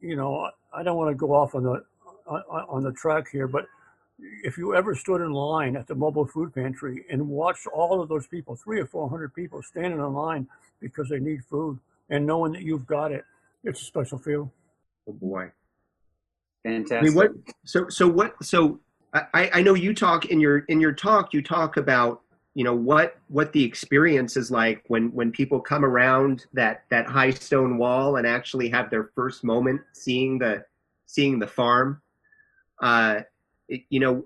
you 0.00 0.16
know, 0.16 0.50
I 0.72 0.82
don't 0.82 0.96
want 0.96 1.10
to 1.10 1.14
go 1.14 1.32
off 1.32 1.54
on 1.54 1.62
the 1.64 1.84
on 2.26 2.82
the 2.82 2.92
track 2.92 3.26
here, 3.30 3.48
but 3.48 3.66
if 4.44 4.58
you 4.58 4.74
ever 4.74 4.94
stood 4.94 5.20
in 5.20 5.32
line 5.32 5.76
at 5.76 5.86
the 5.86 5.94
mobile 5.94 6.26
food 6.26 6.54
pantry 6.54 7.04
and 7.10 7.28
watched 7.28 7.66
all 7.66 8.00
of 8.00 8.08
those 8.08 8.26
people, 8.26 8.56
three 8.56 8.80
or 8.80 8.86
four 8.86 9.08
hundred 9.08 9.34
people 9.34 9.62
standing 9.62 9.98
in 9.98 10.12
line 10.12 10.46
because 10.80 11.08
they 11.08 11.18
need 11.18 11.44
food, 11.44 11.78
and 12.08 12.26
knowing 12.26 12.52
that 12.52 12.62
you've 12.62 12.86
got 12.86 13.12
it, 13.12 13.24
it's 13.64 13.80
a 13.82 13.84
special 13.84 14.18
feel. 14.18 14.52
Oh 15.08 15.12
boy, 15.12 15.50
fantastic! 16.62 16.98
I 16.98 17.02
mean, 17.02 17.14
what? 17.14 17.30
So 17.64 17.88
so 17.88 18.08
what? 18.08 18.42
So 18.44 18.80
I, 19.12 19.50
I 19.54 19.62
know 19.62 19.74
you 19.74 19.94
talk 19.94 20.26
in 20.26 20.40
your 20.40 20.58
in 20.68 20.80
your 20.80 20.92
talk 20.92 21.34
you 21.34 21.42
talk 21.42 21.76
about 21.76 22.22
you 22.54 22.64
know 22.64 22.74
what 22.74 23.16
what 23.28 23.52
the 23.52 23.62
experience 23.62 24.36
is 24.36 24.50
like 24.50 24.84
when 24.88 25.12
when 25.12 25.32
people 25.32 25.60
come 25.60 25.84
around 25.84 26.46
that 26.52 26.84
that 26.90 27.06
high 27.06 27.30
stone 27.30 27.78
wall 27.78 28.16
and 28.16 28.26
actually 28.26 28.68
have 28.68 28.90
their 28.90 29.10
first 29.14 29.44
moment 29.44 29.80
seeing 29.92 30.38
the 30.38 30.64
seeing 31.06 31.38
the 31.38 31.46
farm. 31.46 32.00
Uh 32.80 33.20
it, 33.68 33.82
you 33.88 34.00
know 34.00 34.24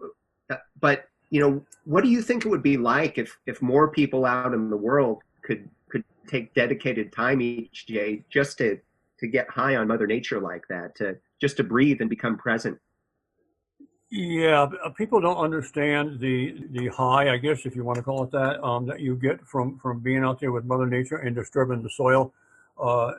uh, 0.50 0.56
but 0.80 1.08
you 1.30 1.40
know 1.40 1.64
what 1.84 2.04
do 2.04 2.10
you 2.10 2.22
think 2.22 2.44
it 2.44 2.48
would 2.48 2.62
be 2.62 2.76
like 2.76 3.18
if 3.18 3.36
if 3.46 3.60
more 3.62 3.88
people 3.88 4.24
out 4.24 4.52
in 4.52 4.70
the 4.70 4.76
world 4.76 5.22
could 5.42 5.68
could 5.88 6.04
take 6.26 6.54
dedicated 6.54 7.12
time 7.12 7.40
each 7.40 7.86
day 7.86 8.22
just 8.30 8.58
to 8.58 8.78
to 9.18 9.26
get 9.26 9.48
high 9.50 9.76
on 9.76 9.88
mother 9.88 10.06
nature 10.06 10.40
like 10.40 10.66
that 10.68 10.94
to 10.96 11.16
just 11.40 11.56
to 11.56 11.64
breathe 11.64 12.00
and 12.00 12.10
become 12.10 12.36
present 12.36 12.78
yeah, 14.10 14.66
uh, 14.84 14.90
people 14.90 15.20
don't 15.20 15.38
understand 15.38 16.20
the 16.20 16.54
the 16.70 16.88
high, 16.88 17.32
I 17.32 17.36
guess, 17.36 17.66
if 17.66 17.74
you 17.74 17.84
want 17.84 17.96
to 17.96 18.02
call 18.02 18.22
it 18.24 18.30
that, 18.32 18.62
um, 18.62 18.86
that 18.86 19.00
you 19.00 19.16
get 19.16 19.40
from 19.46 19.78
from 19.78 20.00
being 20.00 20.22
out 20.22 20.40
there 20.40 20.52
with 20.52 20.64
Mother 20.64 20.86
Nature 20.86 21.16
and 21.16 21.34
disturbing 21.34 21.82
the 21.82 21.90
soil. 21.90 22.32
Uh, 22.78 23.12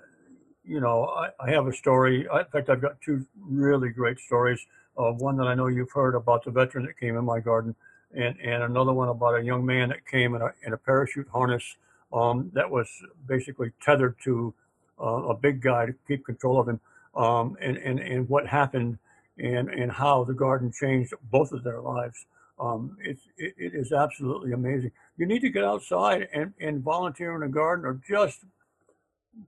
you 0.64 0.80
know, 0.80 1.06
I, 1.06 1.30
I, 1.40 1.52
have 1.52 1.68
a 1.68 1.74
story. 1.74 2.22
In 2.22 2.46
fact, 2.52 2.70
I've 2.70 2.82
got 2.82 3.00
two 3.02 3.26
really 3.40 3.90
great 3.90 4.20
stories. 4.20 4.66
Uh, 4.98 5.12
one 5.12 5.38
that 5.38 5.48
I 5.48 5.54
know 5.54 5.68
you've 5.68 5.92
heard 5.92 6.16
about 6.16 6.44
the 6.44 6.52
veteran 6.52 6.86
that 6.86 6.98
came 6.98 7.18
in 7.18 7.26
my 7.26 7.40
garden, 7.40 7.76
and 8.14 8.40
and 8.40 8.64
another 8.64 8.94
one 8.94 9.10
about 9.10 9.40
a 9.40 9.44
young 9.44 9.66
man 9.66 9.90
that 9.90 10.06
came 10.08 10.36
in 10.36 10.42
a 10.42 10.54
in 10.66 10.74
a 10.74 10.78
parachute 10.78 11.28
harness 11.32 11.76
um, 12.14 12.52
that 12.54 12.70
was 12.70 12.88
basically 13.28 13.72
tethered 13.82 14.16
to 14.24 14.54
uh, 15.00 15.24
a 15.30 15.34
big 15.34 15.62
guy 15.62 15.86
to 15.88 15.94
keep 16.08 16.26
control 16.26 16.60
of 16.60 16.70
him. 16.70 16.80
Um, 17.16 17.58
and 17.62 17.78
and 17.78 18.00
and 18.00 18.30
what 18.30 18.48
happened 18.48 18.98
and, 19.38 19.70
and 19.70 19.92
how 19.92 20.24
the 20.24 20.34
garden 20.34 20.72
changed 20.72 21.14
both 21.24 21.52
of 21.52 21.64
their 21.64 21.82
lives. 21.82 22.26
Um, 22.60 22.98
it's, 23.02 23.22
it, 23.38 23.54
it 23.58 23.74
is 23.76 23.92
absolutely 23.92 24.54
amazing. 24.54 24.92
You 25.18 25.26
need 25.26 25.42
to 25.42 25.50
get 25.50 25.64
outside 25.64 26.28
and, 26.34 26.54
and 26.60 26.82
volunteer 26.82 27.36
in 27.36 27.44
a 27.44 27.50
garden 27.50 27.86
or 27.86 28.00
just 28.08 28.40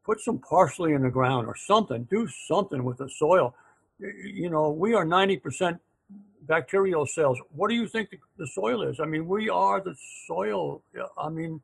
put 0.05 0.19
some 0.19 0.39
parsley 0.39 0.93
in 0.93 1.03
the 1.03 1.09
ground 1.09 1.47
or 1.47 1.55
something. 1.55 2.03
Do 2.09 2.27
something 2.47 2.83
with 2.83 2.97
the 2.97 3.09
soil. 3.09 3.55
You 3.99 4.49
know, 4.49 4.71
we 4.71 4.93
are 4.93 5.05
90% 5.05 5.79
bacterial 6.41 7.05
cells. 7.05 7.39
What 7.55 7.69
do 7.69 7.75
you 7.75 7.87
think 7.87 8.09
the, 8.09 8.17
the 8.37 8.47
soil 8.47 8.83
is? 8.83 8.99
I 8.99 9.05
mean, 9.05 9.27
we 9.27 9.49
are 9.49 9.81
the 9.81 9.95
soil. 10.27 10.81
I 11.17 11.29
mean, 11.29 11.61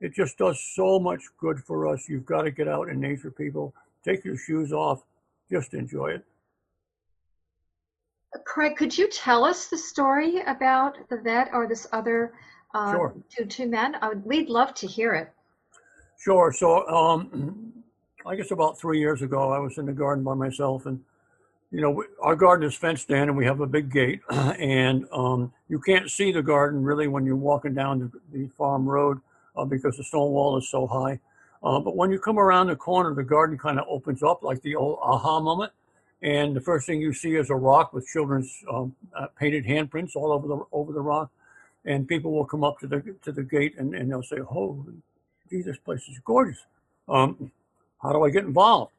it 0.00 0.14
just 0.14 0.36
does 0.36 0.60
so 0.74 0.98
much 0.98 1.22
good 1.38 1.60
for 1.60 1.86
us. 1.86 2.08
You've 2.08 2.26
got 2.26 2.42
to 2.42 2.50
get 2.50 2.66
out 2.66 2.88
in 2.88 3.00
nature, 3.00 3.30
people. 3.30 3.72
Take 4.04 4.24
your 4.24 4.36
shoes 4.36 4.72
off. 4.72 5.02
Just 5.48 5.74
enjoy 5.74 6.08
it. 6.08 6.24
Craig, 8.44 8.76
could 8.76 8.96
you 8.96 9.08
tell 9.08 9.44
us 9.44 9.66
the 9.66 9.78
story 9.78 10.40
about 10.46 10.96
the 11.08 11.18
vet 11.18 11.50
or 11.52 11.66
this 11.66 11.86
other 11.92 12.32
uh, 12.74 12.92
sure. 12.92 13.14
two, 13.28 13.44
two 13.44 13.66
men? 13.68 13.96
Uh, 13.96 14.10
we'd 14.24 14.48
love 14.48 14.74
to 14.74 14.86
hear 14.86 15.12
it. 15.14 15.32
Sure. 16.18 16.52
So, 16.52 16.86
um, 16.88 17.72
I 18.26 18.36
guess 18.36 18.50
about 18.50 18.78
three 18.78 19.00
years 19.00 19.22
ago, 19.22 19.50
I 19.50 19.58
was 19.58 19.78
in 19.78 19.86
the 19.86 19.92
garden 19.92 20.22
by 20.22 20.34
myself, 20.34 20.86
and 20.86 21.00
you 21.72 21.80
know, 21.80 22.04
our 22.20 22.36
garden 22.36 22.68
is 22.68 22.74
fenced 22.74 23.10
in, 23.10 23.16
and 23.16 23.36
we 23.36 23.44
have 23.46 23.60
a 23.60 23.66
big 23.66 23.90
gate, 23.90 24.20
and 24.30 25.06
um, 25.12 25.52
you 25.68 25.80
can't 25.80 26.10
see 26.10 26.30
the 26.30 26.42
garden 26.42 26.82
really 26.82 27.08
when 27.08 27.26
you're 27.26 27.34
walking 27.34 27.74
down 27.74 27.98
the, 27.98 28.38
the 28.38 28.48
farm 28.56 28.86
road 28.86 29.20
uh, 29.56 29.64
because 29.64 29.96
the 29.96 30.04
stone 30.04 30.30
wall 30.30 30.56
is 30.56 30.70
so 30.70 30.86
high. 30.86 31.18
Uh, 31.62 31.80
but 31.80 31.96
when 31.96 32.10
you 32.10 32.18
come 32.18 32.38
around 32.38 32.66
the 32.66 32.76
corner, 32.76 33.14
the 33.14 33.22
garden 33.22 33.56
kind 33.56 33.78
of 33.78 33.86
opens 33.88 34.22
up 34.22 34.42
like 34.42 34.60
the 34.62 34.74
old 34.74 34.98
aha 35.02 35.40
moment, 35.40 35.72
and 36.22 36.54
the 36.54 36.60
first 36.60 36.86
thing 36.86 37.00
you 37.00 37.12
see 37.12 37.34
is 37.34 37.50
a 37.50 37.54
rock 37.54 37.92
with 37.92 38.06
children's 38.06 38.64
um, 38.72 38.94
uh, 39.14 39.26
painted 39.38 39.64
handprints 39.64 40.16
all 40.16 40.32
over 40.32 40.46
the 40.48 40.60
over 40.72 40.92
the 40.92 41.00
rock, 41.00 41.30
and 41.84 42.06
people 42.06 42.32
will 42.32 42.44
come 42.44 42.64
up 42.64 42.78
to 42.80 42.86
the 42.86 43.14
to 43.24 43.32
the 43.32 43.42
gate 43.42 43.74
and, 43.78 43.94
and 43.94 44.10
they'll 44.10 44.22
say, 44.22 44.38
"Holy, 44.38 44.94
gee, 45.50 45.62
this 45.62 45.78
place 45.78 46.02
is 46.08 46.18
gorgeous. 46.24 46.64
Um, 47.08 47.50
how 48.00 48.12
do 48.12 48.24
I 48.24 48.30
get 48.30 48.44
involved?" 48.44 48.92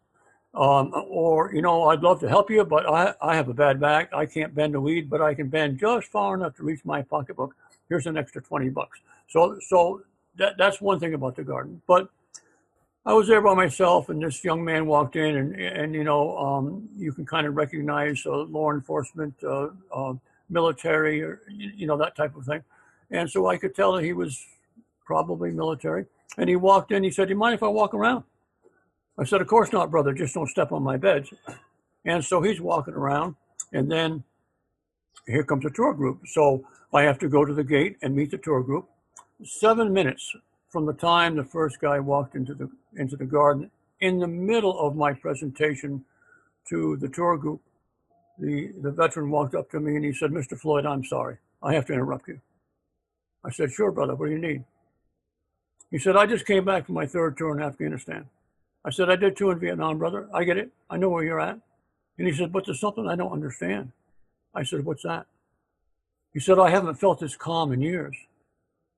Um, 0.54 0.92
or, 1.08 1.52
you 1.54 1.64
know, 1.64 1.86
I'd 1.86 2.02
love 2.02 2.20
to 2.20 2.30
help 2.30 2.52
you, 2.52 2.64
but 2.64 2.88
I, 2.88 3.16
I 3.22 3.36
have 3.36 3.50
a 3.50 3.56
bad 3.56 3.80
back. 3.80 4.14
I 4.14 4.28
can't 4.28 4.54
bend 4.54 4.76
a 4.76 4.82
weed, 4.82 5.10
but 5.10 5.20
I 5.20 5.34
can 5.34 5.48
bend 5.50 5.80
just 5.80 6.08
far 6.08 6.36
enough 6.36 6.56
to 6.58 6.64
reach 6.64 6.86
my 6.86 7.02
pocketbook. 7.02 7.56
Here's 7.90 8.06
an 8.06 8.18
extra 8.18 8.40
20 8.40 8.70
bucks. 8.70 9.00
So, 9.30 9.58
so 9.68 10.02
that, 10.36 10.56
that's 10.60 10.80
one 10.80 11.00
thing 11.00 11.16
about 11.16 11.36
the 11.36 11.44
garden. 11.44 11.82
But 11.88 12.10
I 13.06 13.14
was 13.14 13.28
there 13.28 13.42
by 13.42 13.54
myself, 13.54 14.08
and 14.08 14.24
this 14.24 14.46
young 14.46 14.64
man 14.64 14.86
walked 14.86 15.18
in, 15.18 15.36
and, 15.36 15.60
and 15.60 15.94
you 15.94 16.06
know, 16.06 16.38
um, 16.38 16.88
you 16.96 17.12
can 17.12 17.26
kind 17.26 17.46
of 17.46 17.56
recognize 17.56 18.26
uh, 18.26 18.44
law 18.44 18.72
enforcement, 18.72 19.34
uh, 19.44 19.70
uh, 19.94 20.14
military, 20.50 21.22
or, 21.22 21.42
you 21.50 21.86
know, 21.86 21.98
that 21.98 22.16
type 22.16 22.34
of 22.38 22.46
thing. 22.46 22.64
And 23.12 23.30
so 23.30 23.48
I 23.48 23.58
could 23.58 23.76
tell 23.76 23.92
that 23.94 24.06
he 24.06 24.14
was 24.14 24.46
probably 25.06 25.52
military. 25.52 26.06
And 26.38 26.50
he 26.50 26.56
walked 26.56 26.94
in, 26.94 27.04
he 27.04 27.12
said, 27.12 27.28
Do 27.28 27.34
you 27.34 27.38
mind 27.38 27.56
if 27.56 27.64
I 27.64 27.68
walk 27.68 27.94
around? 27.94 28.24
I 29.18 29.26
said, 29.26 29.42
Of 29.42 29.48
course 29.48 29.74
not, 29.74 29.92
brother. 29.92 30.14
Just 30.14 30.34
don't 30.34 30.48
step 30.48 30.72
on 30.72 30.82
my 30.82 30.96
beds. 30.96 31.34
And 32.06 32.24
so 32.24 32.42
he's 32.42 32.62
walking 32.62 32.94
around, 32.94 33.36
and 33.74 33.92
then 33.92 34.24
here 35.28 35.44
comes 35.44 35.66
a 35.66 35.70
tour 35.70 35.94
group. 35.94 36.22
So 36.28 36.66
I 36.94 37.04
have 37.04 37.20
to 37.20 37.28
go 37.28 37.44
to 37.44 37.54
the 37.54 37.64
gate 37.66 37.98
and 38.02 38.16
meet 38.16 38.32
the 38.32 38.38
tour 38.38 38.64
group. 38.64 38.90
Seven 39.44 39.92
minutes 39.92 40.34
from 40.74 40.88
the 40.88 40.94
time 40.94 41.36
the 41.36 41.44
first 41.44 41.80
guy 41.80 42.00
walked 42.00 42.36
into 42.36 42.56
the 42.56 42.68
into 42.96 43.16
the 43.16 43.26
garden, 43.26 43.70
in 44.02 44.20
the 44.20 44.28
middle 44.28 44.78
of 44.80 44.96
my 44.96 45.14
presentation 45.14 46.04
to 46.68 46.98
the 46.98 47.08
tour 47.08 47.38
group, 47.38 47.62
the, 48.40 48.72
the 48.82 48.90
veteran 48.92 49.30
walked 49.30 49.54
up 49.54 49.70
to 49.70 49.80
me 49.80 49.96
and 49.96 50.04
he 50.04 50.12
said, 50.12 50.32
Mr. 50.32 50.60
Floyd, 50.60 50.86
I'm 50.86 51.04
sorry. 51.04 51.38
I 51.62 51.76
have 51.76 51.86
to 51.86 51.94
interrupt 51.94 52.28
you. 52.28 52.42
I 53.46 53.52
said, 53.52 53.72
Sure, 53.72 53.92
brother, 53.92 54.16
what 54.16 54.26
do 54.26 54.32
you 54.32 54.40
need? 54.40 54.64
He 55.92 56.00
said, 56.00 56.16
I 56.16 56.26
just 56.26 56.48
came 56.48 56.66
back 56.66 56.88
from 56.88 56.96
my 56.96 57.06
third 57.06 57.38
tour 57.38 57.56
in 57.56 57.64
Afghanistan. 57.64 58.26
I 58.84 58.90
said, 58.90 59.12
I 59.12 59.16
did 59.16 59.38
two 59.38 59.52
in 59.52 59.60
Vietnam, 59.60 60.00
brother. 60.00 60.28
I 60.34 60.44
get 60.44 60.58
it. 60.58 60.72
I 60.90 60.98
know 60.98 61.10
where 61.10 61.24
you're 61.24 61.40
at. 61.40 61.60
And 62.18 62.28
he 62.28 62.34
said, 62.34 62.52
but 62.52 62.66
there's 62.66 62.80
something 62.80 63.08
I 63.08 63.16
don't 63.16 63.32
understand. 63.32 63.92
I 64.56 64.64
said, 64.64 64.86
what's 64.86 65.04
that? 65.04 65.28
He 66.34 66.40
said, 66.40 66.58
I 66.58 66.72
haven't 66.72 66.96
felt 66.96 67.20
this 67.20 67.36
calm 67.36 67.72
in 67.72 67.82
years. 67.82 68.16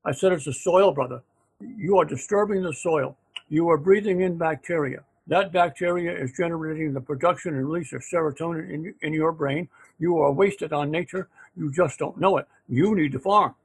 I 0.05 0.13
said, 0.13 0.31
it's 0.31 0.45
the 0.45 0.53
soil, 0.53 0.93
brother. 0.93 1.21
You 1.61 1.97
are 1.97 2.05
disturbing 2.05 2.63
the 2.63 2.73
soil. 2.73 3.17
You 3.49 3.69
are 3.69 3.77
breathing 3.77 4.21
in 4.21 4.37
bacteria. 4.37 5.03
That 5.27 5.51
bacteria 5.51 6.11
is 6.15 6.33
generating 6.33 6.93
the 6.93 7.01
production 7.01 7.55
and 7.55 7.67
release 7.67 7.93
of 7.93 8.01
serotonin 8.01 8.69
in, 8.69 8.93
in 9.01 9.13
your 9.13 9.31
brain. 9.31 9.69
You 9.97 10.19
are 10.19 10.31
wasted 10.31 10.73
on 10.73 10.91
nature. 10.91 11.29
You 11.55 11.71
just 11.71 11.97
don't 11.97 12.19
know 12.19 12.37
it. 12.37 12.47
You 12.67 12.95
need 12.95 13.13
to 13.13 13.19
farm. 13.19 13.55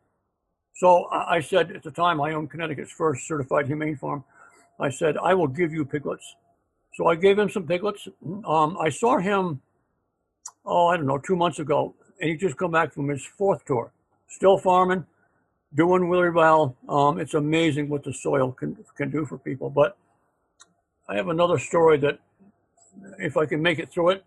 So 0.76 1.08
I 1.10 1.40
said 1.40 1.72
at 1.72 1.82
the 1.82 1.90
time 1.90 2.20
I 2.20 2.32
owned 2.32 2.50
Connecticut's 2.50 2.92
first 2.92 3.26
certified 3.26 3.66
humane 3.66 3.96
farm. 3.96 4.24
I 4.78 4.88
said, 4.88 5.18
I 5.18 5.34
will 5.34 5.48
give 5.48 5.72
you 5.72 5.84
piglets. 5.84 6.24
So 6.94 7.06
I 7.08 7.16
gave 7.16 7.38
him 7.38 7.50
some 7.50 7.66
piglets. 7.66 8.08
Um, 8.46 8.78
I 8.80 8.88
saw 8.88 9.18
him, 9.18 9.60
oh, 10.64 10.86
I 10.86 10.96
don't 10.96 11.06
know, 11.06 11.18
two 11.18 11.36
months 11.36 11.58
ago, 11.58 11.94
and 12.20 12.30
he 12.30 12.36
just 12.36 12.56
come 12.56 12.70
back 12.70 12.94
from 12.94 13.08
his 13.08 13.24
fourth 13.36 13.64
tour. 13.66 13.92
Still 14.28 14.56
farming, 14.56 15.04
doing 15.74 16.08
really 16.08 16.30
well. 16.30 16.76
Um, 16.88 17.18
it's 17.18 17.34
amazing 17.34 17.88
what 17.88 18.04
the 18.04 18.12
soil 18.12 18.52
can, 18.52 18.76
can 18.96 19.10
do 19.10 19.24
for 19.24 19.38
people. 19.38 19.70
But 19.70 19.96
I 21.08 21.16
have 21.16 21.28
another 21.28 21.58
story 21.58 21.98
that, 21.98 22.18
if 23.18 23.36
I 23.36 23.46
can 23.46 23.62
make 23.62 23.78
it 23.78 23.90
through 23.90 24.10
it, 24.10 24.24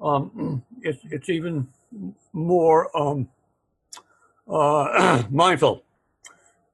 um, 0.00 0.62
it's, 0.82 0.98
it's 1.10 1.28
even 1.28 1.68
more 2.32 2.96
um, 2.96 3.28
uh, 4.48 5.22
mindful. 5.30 5.82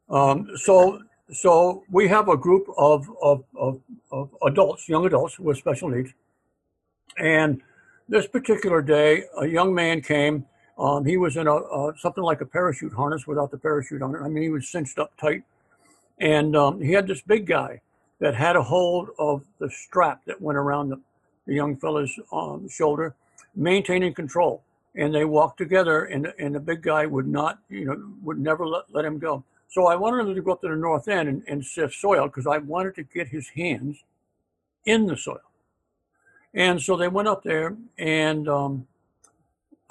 Um, 0.09 0.51
so 0.57 1.01
so 1.33 1.85
we 1.91 2.09
have 2.09 2.29
a 2.29 2.37
group 2.37 2.67
of, 2.77 3.09
of, 3.23 3.45
of, 3.57 3.81
of, 4.11 4.31
adults, 4.47 4.89
young 4.89 5.07
adults 5.07 5.39
with 5.39 5.57
special 5.57 5.89
needs. 5.89 6.13
And 7.17 7.63
this 8.09 8.27
particular 8.27 8.83
day, 8.83 9.25
a 9.39 9.47
young 9.47 9.75
man 9.75 10.03
came. 10.03 10.45
Um, 10.79 11.05
he 11.05 11.17
was 11.17 11.37
in 11.37 11.47
a, 11.47 11.55
uh, 11.55 11.93
something 11.99 12.25
like 12.25 12.41
a 12.41 12.47
parachute 12.47 12.93
harness 12.93 13.27
without 13.27 13.51
the 13.51 13.59
parachute 13.59 14.03
on 14.03 14.15
it. 14.15 14.21
I 14.21 14.29
mean, 14.29 14.43
he 14.43 14.49
was 14.49 14.69
cinched 14.69 14.99
up 14.99 15.17
tight. 15.17 15.43
And 16.19 16.57
um, 16.57 16.81
he 16.81 16.93
had 16.93 17.07
this 17.07 17.21
big 17.21 17.47
guy 17.47 17.81
that 18.21 18.35
had 18.35 18.57
a 18.57 18.63
hold 18.63 19.11
of 19.19 19.45
the 19.59 19.69
strap 19.71 20.25
that 20.27 20.41
went 20.41 20.57
around 20.57 20.89
the, 20.89 21.01
the 21.47 21.55
young 21.55 21.77
fella's 21.77 22.19
um, 22.33 22.69
shoulder, 22.69 23.15
maintaining 23.55 24.15
control. 24.15 24.63
And 24.95 25.15
they 25.15 25.25
walked 25.25 25.59
together, 25.59 26.05
and, 26.05 26.33
and 26.39 26.55
the 26.55 26.61
big 26.61 26.83
guy 26.83 27.07
would 27.07 27.27
not, 27.27 27.59
you 27.69 27.87
know, 27.87 28.13
would 28.23 28.39
never 28.39 28.67
let, 28.67 28.85
let 28.93 29.05
him 29.05 29.19
go. 29.19 29.43
So 29.69 29.87
I 29.87 29.97
wanted 29.97 30.21
him 30.27 30.35
to 30.35 30.43
go 30.43 30.53
up 30.53 30.61
to 30.61 30.69
the 30.69 30.77
north 30.77 31.09
end 31.09 31.29
and, 31.29 31.43
and 31.49 31.65
sift 31.65 31.95
soil 31.95 32.27
because 32.27 32.47
I 32.47 32.59
wanted 32.59 32.95
to 32.97 33.03
get 33.03 33.29
his 33.29 33.49
hands 33.49 34.05
in 34.85 35.07
the 35.07 35.17
soil. 35.17 35.41
And 36.55 36.81
so 36.81 36.97
they 36.97 37.09
went 37.09 37.29
up 37.29 37.43
there, 37.43 37.77
and 37.97 38.49
um, 38.49 38.87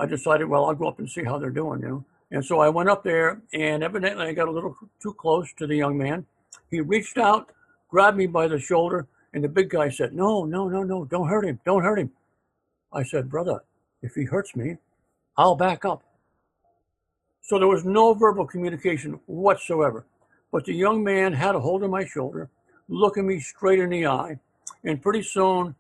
I 0.02 0.08
decided, 0.08 0.46
well, 0.46 0.66
I'll 0.66 0.74
go 0.74 0.88
up 0.88 0.98
and 0.98 1.08
see 1.08 1.24
how 1.24 1.38
they're 1.38 1.52
doing, 1.52 1.82
you 1.82 1.88
know. 1.88 2.06
And 2.32 2.44
so 2.44 2.60
I 2.60 2.70
went 2.70 2.90
up 2.90 3.04
there, 3.04 3.40
and 3.54 3.84
evidently 3.84 4.26
I 4.26 4.34
got 4.34 4.48
a 4.48 4.52
little 4.52 4.76
too 5.00 5.14
close 5.14 5.54
to 5.58 5.68
the 5.68 5.76
young 5.76 5.96
man. 5.96 6.26
He 6.72 6.82
reached 6.82 7.20
out, 7.20 7.52
grabbed 7.88 8.18
me 8.18 8.26
by 8.26 8.48
the 8.48 8.58
shoulder, 8.58 9.06
and 9.34 9.44
the 9.44 9.48
big 9.48 9.70
guy 9.70 9.90
said, 9.90 10.14
No, 10.14 10.44
no, 10.44 10.68
no, 10.68 10.82
no, 10.82 11.06
don't 11.06 11.28
hurt 11.28 11.46
him, 11.46 11.60
don't 11.66 11.84
hurt 11.84 12.00
him. 12.00 12.10
I 12.92 13.04
said, 13.04 13.30
Brother, 13.30 13.62
if 14.02 14.16
he 14.16 14.24
hurts 14.24 14.56
me, 14.56 14.78
I'll 15.38 15.56
back 15.56 15.86
up. 15.86 16.02
So 17.42 17.60
there 17.60 17.68
was 17.68 17.86
no 17.86 18.16
verbal 18.16 18.48
communication 18.48 19.20
whatsoever. 19.28 20.08
But 20.52 20.66
the 20.66 20.74
young 20.74 21.04
man 21.04 21.32
had 21.34 21.54
a 21.54 21.60
hold 21.60 21.84
of 21.84 21.92
my 21.92 22.06
shoulder, 22.06 22.50
looking 22.90 23.28
me 23.28 23.40
straight 23.40 23.80
in 23.80 23.92
the 23.92 24.08
eye. 24.08 24.40
And 24.84 25.00
pretty 25.00 25.22
soon, 25.22 25.76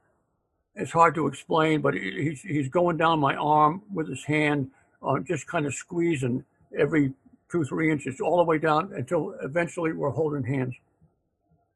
it's 0.81 0.91
hard 0.91 1.15
to 1.15 1.27
explain, 1.27 1.81
but 1.81 1.93
he's, 1.93 2.41
he's 2.41 2.69
going 2.69 2.97
down 2.97 3.19
my 3.19 3.35
arm 3.35 3.81
with 3.93 4.07
his 4.07 4.23
hand, 4.23 4.69
uh, 5.03 5.19
just 5.19 5.47
kind 5.47 5.65
of 5.65 5.73
squeezing 5.73 6.43
every 6.77 7.13
two, 7.51 7.63
three 7.65 7.91
inches, 7.91 8.19
all 8.19 8.37
the 8.37 8.43
way 8.43 8.57
down 8.57 8.91
until 8.95 9.35
eventually 9.41 9.93
we're 9.93 10.09
holding 10.09 10.43
hands. 10.43 10.75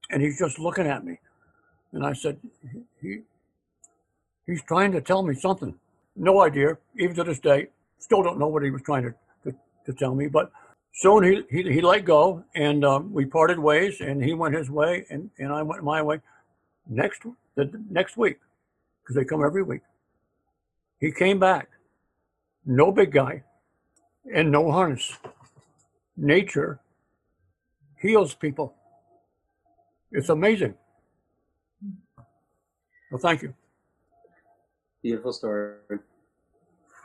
And 0.09 0.21
he's 0.21 0.37
just 0.37 0.59
looking 0.59 0.87
at 0.87 1.03
me. 1.03 1.19
And 1.91 2.05
I 2.05 2.13
said, 2.13 2.37
he, 3.01 3.19
he's 4.45 4.61
trying 4.63 4.91
to 4.93 5.01
tell 5.01 5.23
me 5.23 5.35
something. 5.35 5.73
No 6.15 6.41
idea, 6.41 6.77
even 6.97 7.15
to 7.15 7.23
this 7.23 7.39
day. 7.39 7.67
Still 7.97 8.23
don't 8.23 8.39
know 8.39 8.47
what 8.47 8.63
he 8.63 8.71
was 8.71 8.81
trying 8.81 9.03
to 9.03 9.15
to 9.85 9.93
tell 9.93 10.13
me. 10.13 10.27
But 10.27 10.51
soon 10.93 11.23
he, 11.23 11.43
he, 11.49 11.73
he 11.73 11.81
let 11.81 12.05
go 12.05 12.43
and 12.55 12.83
um, 12.83 13.13
we 13.13 13.25
parted 13.25 13.59
ways 13.59 14.01
and 14.01 14.23
he 14.23 14.33
went 14.33 14.55
his 14.55 14.69
way 14.69 15.05
and, 15.09 15.29
and 15.39 15.51
I 15.51 15.61
went 15.61 15.83
my 15.83 16.01
way. 16.01 16.21
Next, 16.87 17.23
the 17.55 17.71
next 17.89 18.17
week, 18.17 18.39
because 19.05 19.15
they 19.15 19.25
come 19.25 19.45
every 19.45 19.61
week, 19.61 19.81
he 20.99 21.11
came 21.11 21.39
back. 21.39 21.69
No 22.65 22.91
big 22.91 23.11
guy 23.11 23.43
and 24.33 24.51
no 24.51 24.71
harness. 24.71 25.17
Nature 26.17 26.79
heals 28.01 28.33
people. 28.33 28.73
It's 30.11 30.29
amazing. 30.29 30.73
Well, 33.11 33.19
thank 33.21 33.43
you. 33.43 33.53
Beautiful 35.03 35.33
story. 35.33 35.75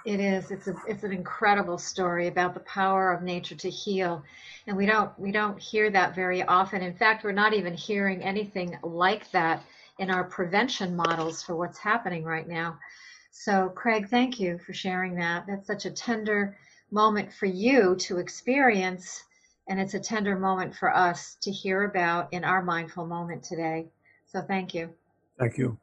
It 0.07 0.21
is. 0.21 0.51
It's 0.51 0.67
a, 0.67 0.75
it's 0.89 1.05
an 1.05 1.13
incredible 1.13 1.77
story 1.77 2.29
about 2.29 2.55
the 2.55 2.61
power 2.61 3.13
of 3.13 3.23
nature 3.23 3.55
to 3.57 3.69
heal, 3.69 4.25
and 4.67 4.75
we 4.75 4.87
don't 4.87 5.11
we 5.19 5.31
don't 5.31 5.61
hear 5.61 5.91
that 5.91 6.15
very 6.15 6.43
often. 6.43 6.81
In 6.81 6.95
fact, 6.95 7.23
we're 7.23 7.33
not 7.33 7.53
even 7.53 7.75
hearing 7.75 8.23
anything 8.23 8.79
like 8.83 9.31
that 9.33 9.63
in 10.01 10.11
our 10.11 10.25
prevention 10.25 10.97
models 10.97 11.43
for 11.43 11.55
what's 11.55 11.79
happening 11.79 12.25
right 12.25 12.49
now. 12.49 12.79
So, 13.31 13.69
Craig, 13.69 14.09
thank 14.09 14.41
you 14.41 14.59
for 14.59 14.73
sharing 14.73 15.15
that. 15.17 15.45
That's 15.47 15.67
such 15.67 15.85
a 15.85 15.91
tender 15.91 16.57
moment 16.91 17.33
for 17.33 17.47
you 17.47 17.95
to 17.97 18.17
experience, 18.17 19.23
and 19.69 19.79
it's 19.79 19.95
a 19.95 20.01
tender 20.01 20.37
moment 20.37 20.75
for 20.75 20.93
us 20.97 21.37
to 21.43 21.51
hear 21.53 21.85
about 21.85 22.33
in 22.33 22.45
our 22.45 22.63
mindful 22.63 23.07
moment 23.07 23.45
today. 23.45 23.87
So, 24.27 24.41
thank 24.41 24.75
you. 24.75 24.91
Thank 25.39 25.59
you. 25.59 25.79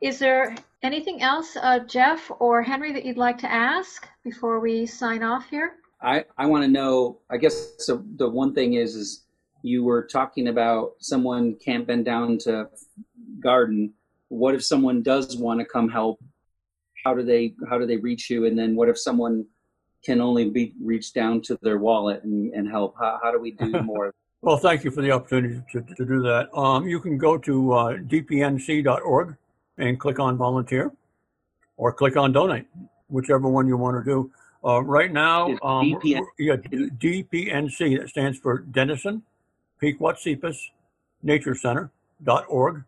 Is 0.00 0.18
there 0.18 0.56
anything 0.82 1.20
else, 1.20 1.56
uh, 1.60 1.80
Jeff 1.80 2.30
or 2.40 2.62
Henry, 2.62 2.92
that 2.94 3.04
you'd 3.04 3.18
like 3.18 3.38
to 3.38 3.52
ask 3.52 4.08
before 4.24 4.60
we 4.60 4.86
sign 4.86 5.22
off 5.22 5.48
here? 5.50 5.74
I, 6.00 6.24
I 6.38 6.46
want 6.46 6.64
to 6.64 6.68
know, 6.68 7.18
I 7.30 7.36
guess 7.36 7.86
the, 7.86 8.02
the 8.16 8.28
one 8.28 8.54
thing 8.54 8.74
is, 8.74 8.96
is, 8.96 9.22
you 9.62 9.82
were 9.82 10.04
talking 10.04 10.48
about 10.48 10.92
someone 11.00 11.56
can't 11.56 11.86
bend 11.86 12.04
down 12.04 12.38
to 12.38 12.68
garden. 13.40 13.92
What 14.28 14.54
if 14.54 14.64
someone 14.64 15.02
does 15.02 15.36
want 15.36 15.60
to 15.60 15.66
come 15.66 15.88
help? 15.88 16.22
How 17.04 17.14
do 17.14 17.22
they 17.22 17.54
how 17.68 17.78
do 17.78 17.86
they 17.86 17.96
reach 17.96 18.30
you? 18.30 18.46
And 18.46 18.58
then 18.58 18.74
what 18.74 18.88
if 18.88 18.98
someone 18.98 19.46
can 20.04 20.20
only 20.20 20.50
be 20.50 20.74
reached 20.82 21.14
down 21.14 21.40
to 21.42 21.58
their 21.62 21.78
wallet 21.78 22.22
and, 22.24 22.52
and 22.54 22.68
help? 22.68 22.94
How, 22.98 23.18
how 23.22 23.30
do 23.30 23.38
we 23.40 23.52
do 23.52 23.82
more? 23.82 24.12
well, 24.42 24.56
thank 24.56 24.84
you 24.84 24.90
for 24.90 25.02
the 25.02 25.10
opportunity 25.10 25.62
to, 25.72 25.80
to 25.82 26.04
do 26.04 26.22
that. 26.22 26.48
Um, 26.56 26.86
you 26.86 27.00
can 27.00 27.18
go 27.18 27.38
to 27.38 27.72
uh, 27.72 27.96
dpnc.org 27.98 29.36
and 29.78 30.00
click 30.00 30.18
on 30.18 30.36
volunteer 30.36 30.92
or 31.76 31.92
click 31.92 32.16
on 32.16 32.32
donate, 32.32 32.66
whichever 33.08 33.48
one 33.48 33.66
you 33.66 33.76
want 33.76 33.96
to 33.96 34.04
do. 34.04 34.30
Uh, 34.64 34.82
right 34.82 35.12
now, 35.12 35.48
um, 35.62 35.92
DPN- 35.92 36.26
yeah, 36.38 36.56
DPNC, 36.56 37.98
that 38.00 38.08
stands 38.08 38.38
for 38.38 38.58
Denison 38.58 39.22
Pequotsepos 39.82 40.56
Nature 41.22 41.54
Center.org. 41.54 42.84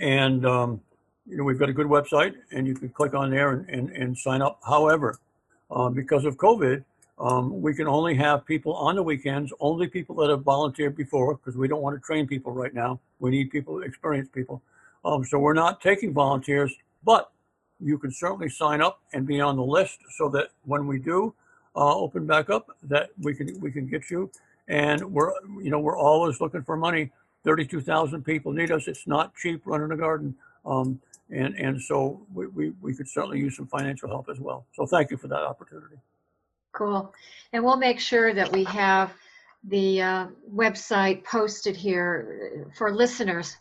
And, 0.00 0.44
um, 0.46 0.80
you 1.26 1.36
know, 1.36 1.44
we've 1.44 1.58
got 1.58 1.68
a 1.68 1.72
good 1.72 1.86
website 1.86 2.34
and 2.50 2.66
you 2.66 2.74
can 2.74 2.88
click 2.88 3.14
on 3.14 3.30
there 3.30 3.52
and, 3.52 3.68
and, 3.68 3.90
and 3.90 4.18
sign 4.18 4.42
up. 4.42 4.58
However, 4.66 5.18
uh, 5.70 5.88
because 5.90 6.24
of 6.24 6.36
COVID, 6.36 6.82
um, 7.18 7.60
we 7.60 7.74
can 7.74 7.86
only 7.86 8.14
have 8.14 8.46
people 8.46 8.74
on 8.74 8.96
the 8.96 9.02
weekends, 9.02 9.52
only 9.60 9.86
people 9.86 10.16
that 10.16 10.30
have 10.30 10.42
volunteered 10.42 10.96
before, 10.96 11.34
because 11.36 11.54
we 11.54 11.68
don't 11.68 11.82
want 11.82 11.94
to 11.94 12.00
train 12.00 12.26
people 12.26 12.52
right 12.52 12.72
now. 12.72 12.98
We 13.18 13.30
need 13.30 13.50
people, 13.50 13.82
experienced 13.82 14.32
people. 14.32 14.62
Um, 15.04 15.24
so 15.24 15.38
we're 15.38 15.52
not 15.52 15.82
taking 15.82 16.14
volunteers, 16.14 16.74
but 17.04 17.30
you 17.78 17.98
can 17.98 18.10
certainly 18.10 18.48
sign 18.48 18.80
up 18.80 19.00
and 19.12 19.26
be 19.26 19.40
on 19.40 19.56
the 19.56 19.62
list 19.62 19.98
so 20.16 20.28
that 20.30 20.48
when 20.64 20.86
we 20.86 20.98
do 20.98 21.34
uh, 21.76 21.94
open 21.94 22.26
back 22.26 22.50
up, 22.50 22.76
that 22.82 23.10
we 23.20 23.34
can 23.34 23.58
we 23.60 23.70
can 23.70 23.86
get 23.86 24.10
you. 24.10 24.30
And 24.68 25.12
we're 25.12 25.32
you 25.62 25.70
know 25.70 25.78
we're 25.78 25.98
always 25.98 26.40
looking 26.40 26.62
for 26.62 26.76
money. 26.76 27.10
Thirty-two 27.42 27.80
thousand 27.80 28.24
people 28.24 28.52
need 28.52 28.70
us. 28.70 28.86
It's 28.86 29.06
not 29.06 29.34
cheap 29.34 29.62
running 29.64 29.92
a 29.92 29.96
garden, 29.96 30.34
um, 30.66 31.00
and 31.30 31.54
and 31.54 31.80
so 31.80 32.20
we, 32.34 32.46
we 32.48 32.70
we 32.82 32.94
could 32.94 33.08
certainly 33.08 33.38
use 33.38 33.56
some 33.56 33.66
financial 33.66 34.08
help 34.08 34.28
as 34.28 34.38
well. 34.38 34.66
So 34.74 34.84
thank 34.84 35.10
you 35.10 35.16
for 35.16 35.28
that 35.28 35.42
opportunity. 35.42 35.96
Cool. 36.72 37.12
And 37.52 37.64
we'll 37.64 37.76
make 37.78 37.98
sure 37.98 38.34
that 38.34 38.52
we 38.52 38.64
have 38.64 39.12
the 39.64 40.02
uh, 40.02 40.26
website 40.54 41.24
posted 41.24 41.76
here 41.76 42.68
for 42.76 42.94
listeners 42.94 43.56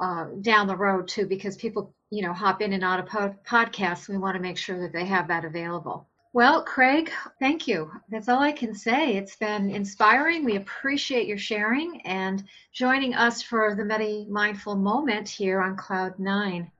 uh, 0.00 0.26
down 0.40 0.66
the 0.66 0.76
road 0.76 1.08
too, 1.08 1.26
because 1.26 1.56
people, 1.56 1.92
you 2.10 2.22
know, 2.22 2.32
hop 2.32 2.62
in 2.62 2.72
and 2.72 2.84
out 2.84 3.00
of 3.00 3.06
pod- 3.06 3.36
podcasts. 3.44 4.08
We 4.08 4.18
want 4.18 4.36
to 4.36 4.42
make 4.42 4.58
sure 4.58 4.80
that 4.80 4.92
they 4.92 5.04
have 5.04 5.28
that 5.28 5.44
available. 5.44 6.06
Well, 6.36 6.62
Craig, 6.64 7.10
thank 7.40 7.66
you. 7.66 7.90
That's 8.10 8.28
all 8.28 8.42
I 8.42 8.52
can 8.52 8.74
say. 8.74 9.16
It's 9.16 9.36
been 9.36 9.70
inspiring. 9.70 10.44
We 10.44 10.56
appreciate 10.56 11.26
your 11.26 11.38
sharing 11.38 12.02
and 12.02 12.44
joining 12.74 13.14
us 13.14 13.40
for 13.40 13.74
the 13.74 13.86
Medi 13.86 14.26
Mindful 14.28 14.74
moment 14.74 15.30
here 15.30 15.62
on 15.62 15.78
Cloud 15.78 16.18
Nine. 16.18 16.70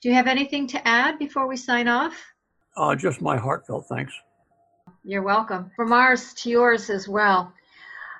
Do 0.00 0.08
you 0.08 0.14
have 0.14 0.28
anything 0.28 0.66
to 0.68 0.88
add 0.88 1.18
before 1.18 1.46
we 1.46 1.58
sign 1.58 1.88
off? 1.88 2.24
Uh, 2.74 2.94
just 2.94 3.20
my 3.20 3.36
heartfelt 3.36 3.86
thanks. 3.86 4.14
You're 5.04 5.20
welcome. 5.20 5.70
From 5.76 5.92
ours 5.92 6.32
to 6.32 6.48
yours 6.48 6.88
as 6.88 7.06
well. 7.06 7.52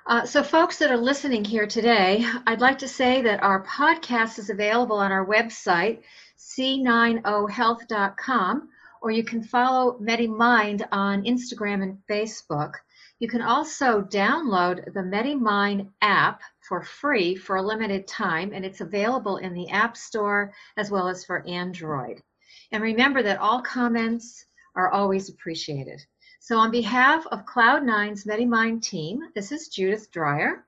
Uh, 0.05 0.27
so, 0.27 0.43
folks 0.43 0.77
that 0.77 0.91
are 0.91 0.97
listening 0.97 1.43
here 1.43 1.65
today, 1.65 2.23
I'd 2.45 2.61
like 2.61 2.77
to 2.77 2.87
say 2.87 3.23
that 3.23 3.41
our 3.41 3.65
podcast 3.65 4.37
is 4.37 4.51
available 4.51 4.97
on 4.97 5.11
our 5.11 5.25
website, 5.25 6.03
c90health.com, 6.37 8.69
or 9.03 9.11
you 9.11 9.23
can 9.23 9.43
follow 9.43 9.99
MediMind 9.99 10.87
on 10.93 11.25
Instagram 11.25 11.83
and 11.83 11.97
Facebook. 12.09 12.75
You 13.19 13.27
can 13.27 13.41
also 13.41 14.01
download 14.01 14.85
the 14.85 15.01
MediMind 15.01 15.89
app 16.01 16.41
for 16.61 16.81
free 16.81 17.35
for 17.35 17.57
a 17.57 17.61
limited 17.61 18.07
time, 18.07 18.53
and 18.53 18.65
it's 18.65 18.79
available 18.79 19.37
in 19.37 19.53
the 19.53 19.69
App 19.69 19.97
Store 19.97 20.53
as 20.77 20.89
well 20.89 21.09
as 21.09 21.25
for 21.25 21.45
Android. 21.45 22.23
And 22.71 22.81
remember 22.81 23.21
that 23.23 23.39
all 23.39 23.61
comments 23.61 24.45
are 24.73 24.89
always 24.89 25.27
appreciated. 25.27 26.01
So, 26.39 26.57
on 26.57 26.71
behalf 26.71 27.27
of 27.27 27.45
Cloud9's 27.45 28.23
MediMind 28.23 28.83
team, 28.83 29.19
this 29.35 29.51
is 29.51 29.67
Judith 29.67 30.11
Dreyer. 30.11 30.65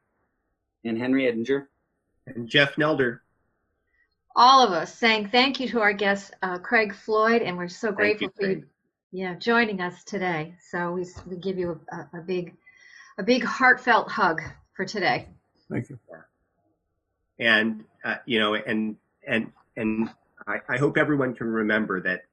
And 0.83 0.97
Henry 0.97 1.23
Edinger. 1.23 1.67
And 2.27 2.49
Jeff 2.49 2.75
Nelder. 2.75 3.19
All 4.37 4.65
of 4.65 4.73
us 4.73 4.93
saying 4.93 5.29
thank 5.29 5.59
you 5.59 5.69
to 5.69 5.79
our 5.79 5.93
guest, 5.93 6.33
uh, 6.41 6.57
Craig 6.57 6.93
Floyd, 6.93 7.41
and 7.41 7.57
we're 7.57 7.69
so 7.69 7.91
grateful 7.91 8.27
you, 8.27 8.33
for 8.35 8.47
you 8.49 8.55
Craig. 8.55 8.67
yeah, 9.11 9.35
joining 9.35 9.79
us 9.79 10.03
today. 10.03 10.53
So, 10.69 10.91
we, 10.91 11.05
we 11.25 11.37
give 11.37 11.57
you 11.57 11.79
a, 11.91 12.17
a 12.17 12.21
big, 12.21 12.53
a 13.17 13.23
big 13.23 13.43
heartfelt 13.45 14.11
hug 14.11 14.41
for 14.73 14.83
today. 14.85 15.29
Thank 15.71 15.89
you. 15.89 15.99
and 17.39 17.83
uh, 18.03 18.17
you 18.25 18.39
know 18.39 18.55
and 18.55 18.97
and 19.27 19.51
and 19.77 20.09
I, 20.47 20.57
I 20.69 20.77
hope 20.77 20.97
everyone 20.97 21.33
can 21.33 21.47
remember 21.47 22.01
that 22.01 22.25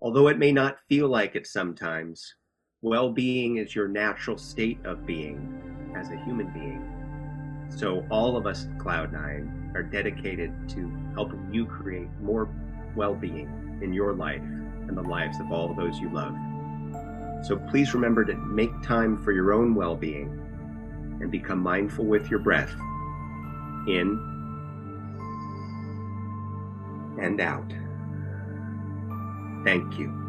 although 0.00 0.28
it 0.28 0.38
may 0.38 0.52
not 0.52 0.78
feel 0.88 1.08
like 1.08 1.34
it 1.34 1.46
sometimes 1.46 2.34
well-being 2.80 3.58
is 3.58 3.74
your 3.74 3.88
natural 3.88 4.38
state 4.38 4.78
of 4.84 5.04
being 5.04 5.92
as 5.96 6.10
a 6.10 6.16
human 6.24 6.50
being 6.52 6.97
so 7.68 8.04
all 8.10 8.36
of 8.36 8.46
us 8.46 8.66
at 8.66 8.78
cloud 8.78 9.12
nine 9.12 9.72
are 9.74 9.82
dedicated 9.82 10.52
to 10.68 10.90
helping 11.14 11.48
you 11.52 11.66
create 11.66 12.08
more 12.20 12.48
well-being 12.96 13.78
in 13.82 13.92
your 13.92 14.12
life 14.12 14.42
and 14.42 14.96
the 14.96 15.02
lives 15.02 15.38
of 15.40 15.52
all 15.52 15.74
those 15.74 15.98
you 15.98 16.12
love 16.12 16.34
so 17.46 17.56
please 17.70 17.94
remember 17.94 18.24
to 18.24 18.34
make 18.34 18.70
time 18.82 19.22
for 19.22 19.32
your 19.32 19.52
own 19.52 19.74
well-being 19.74 20.28
and 21.20 21.30
become 21.30 21.58
mindful 21.58 22.04
with 22.04 22.30
your 22.30 22.40
breath 22.40 22.72
in 23.86 24.18
and 27.20 27.40
out. 27.40 27.72
Thank 29.64 29.98
you. 29.98 30.27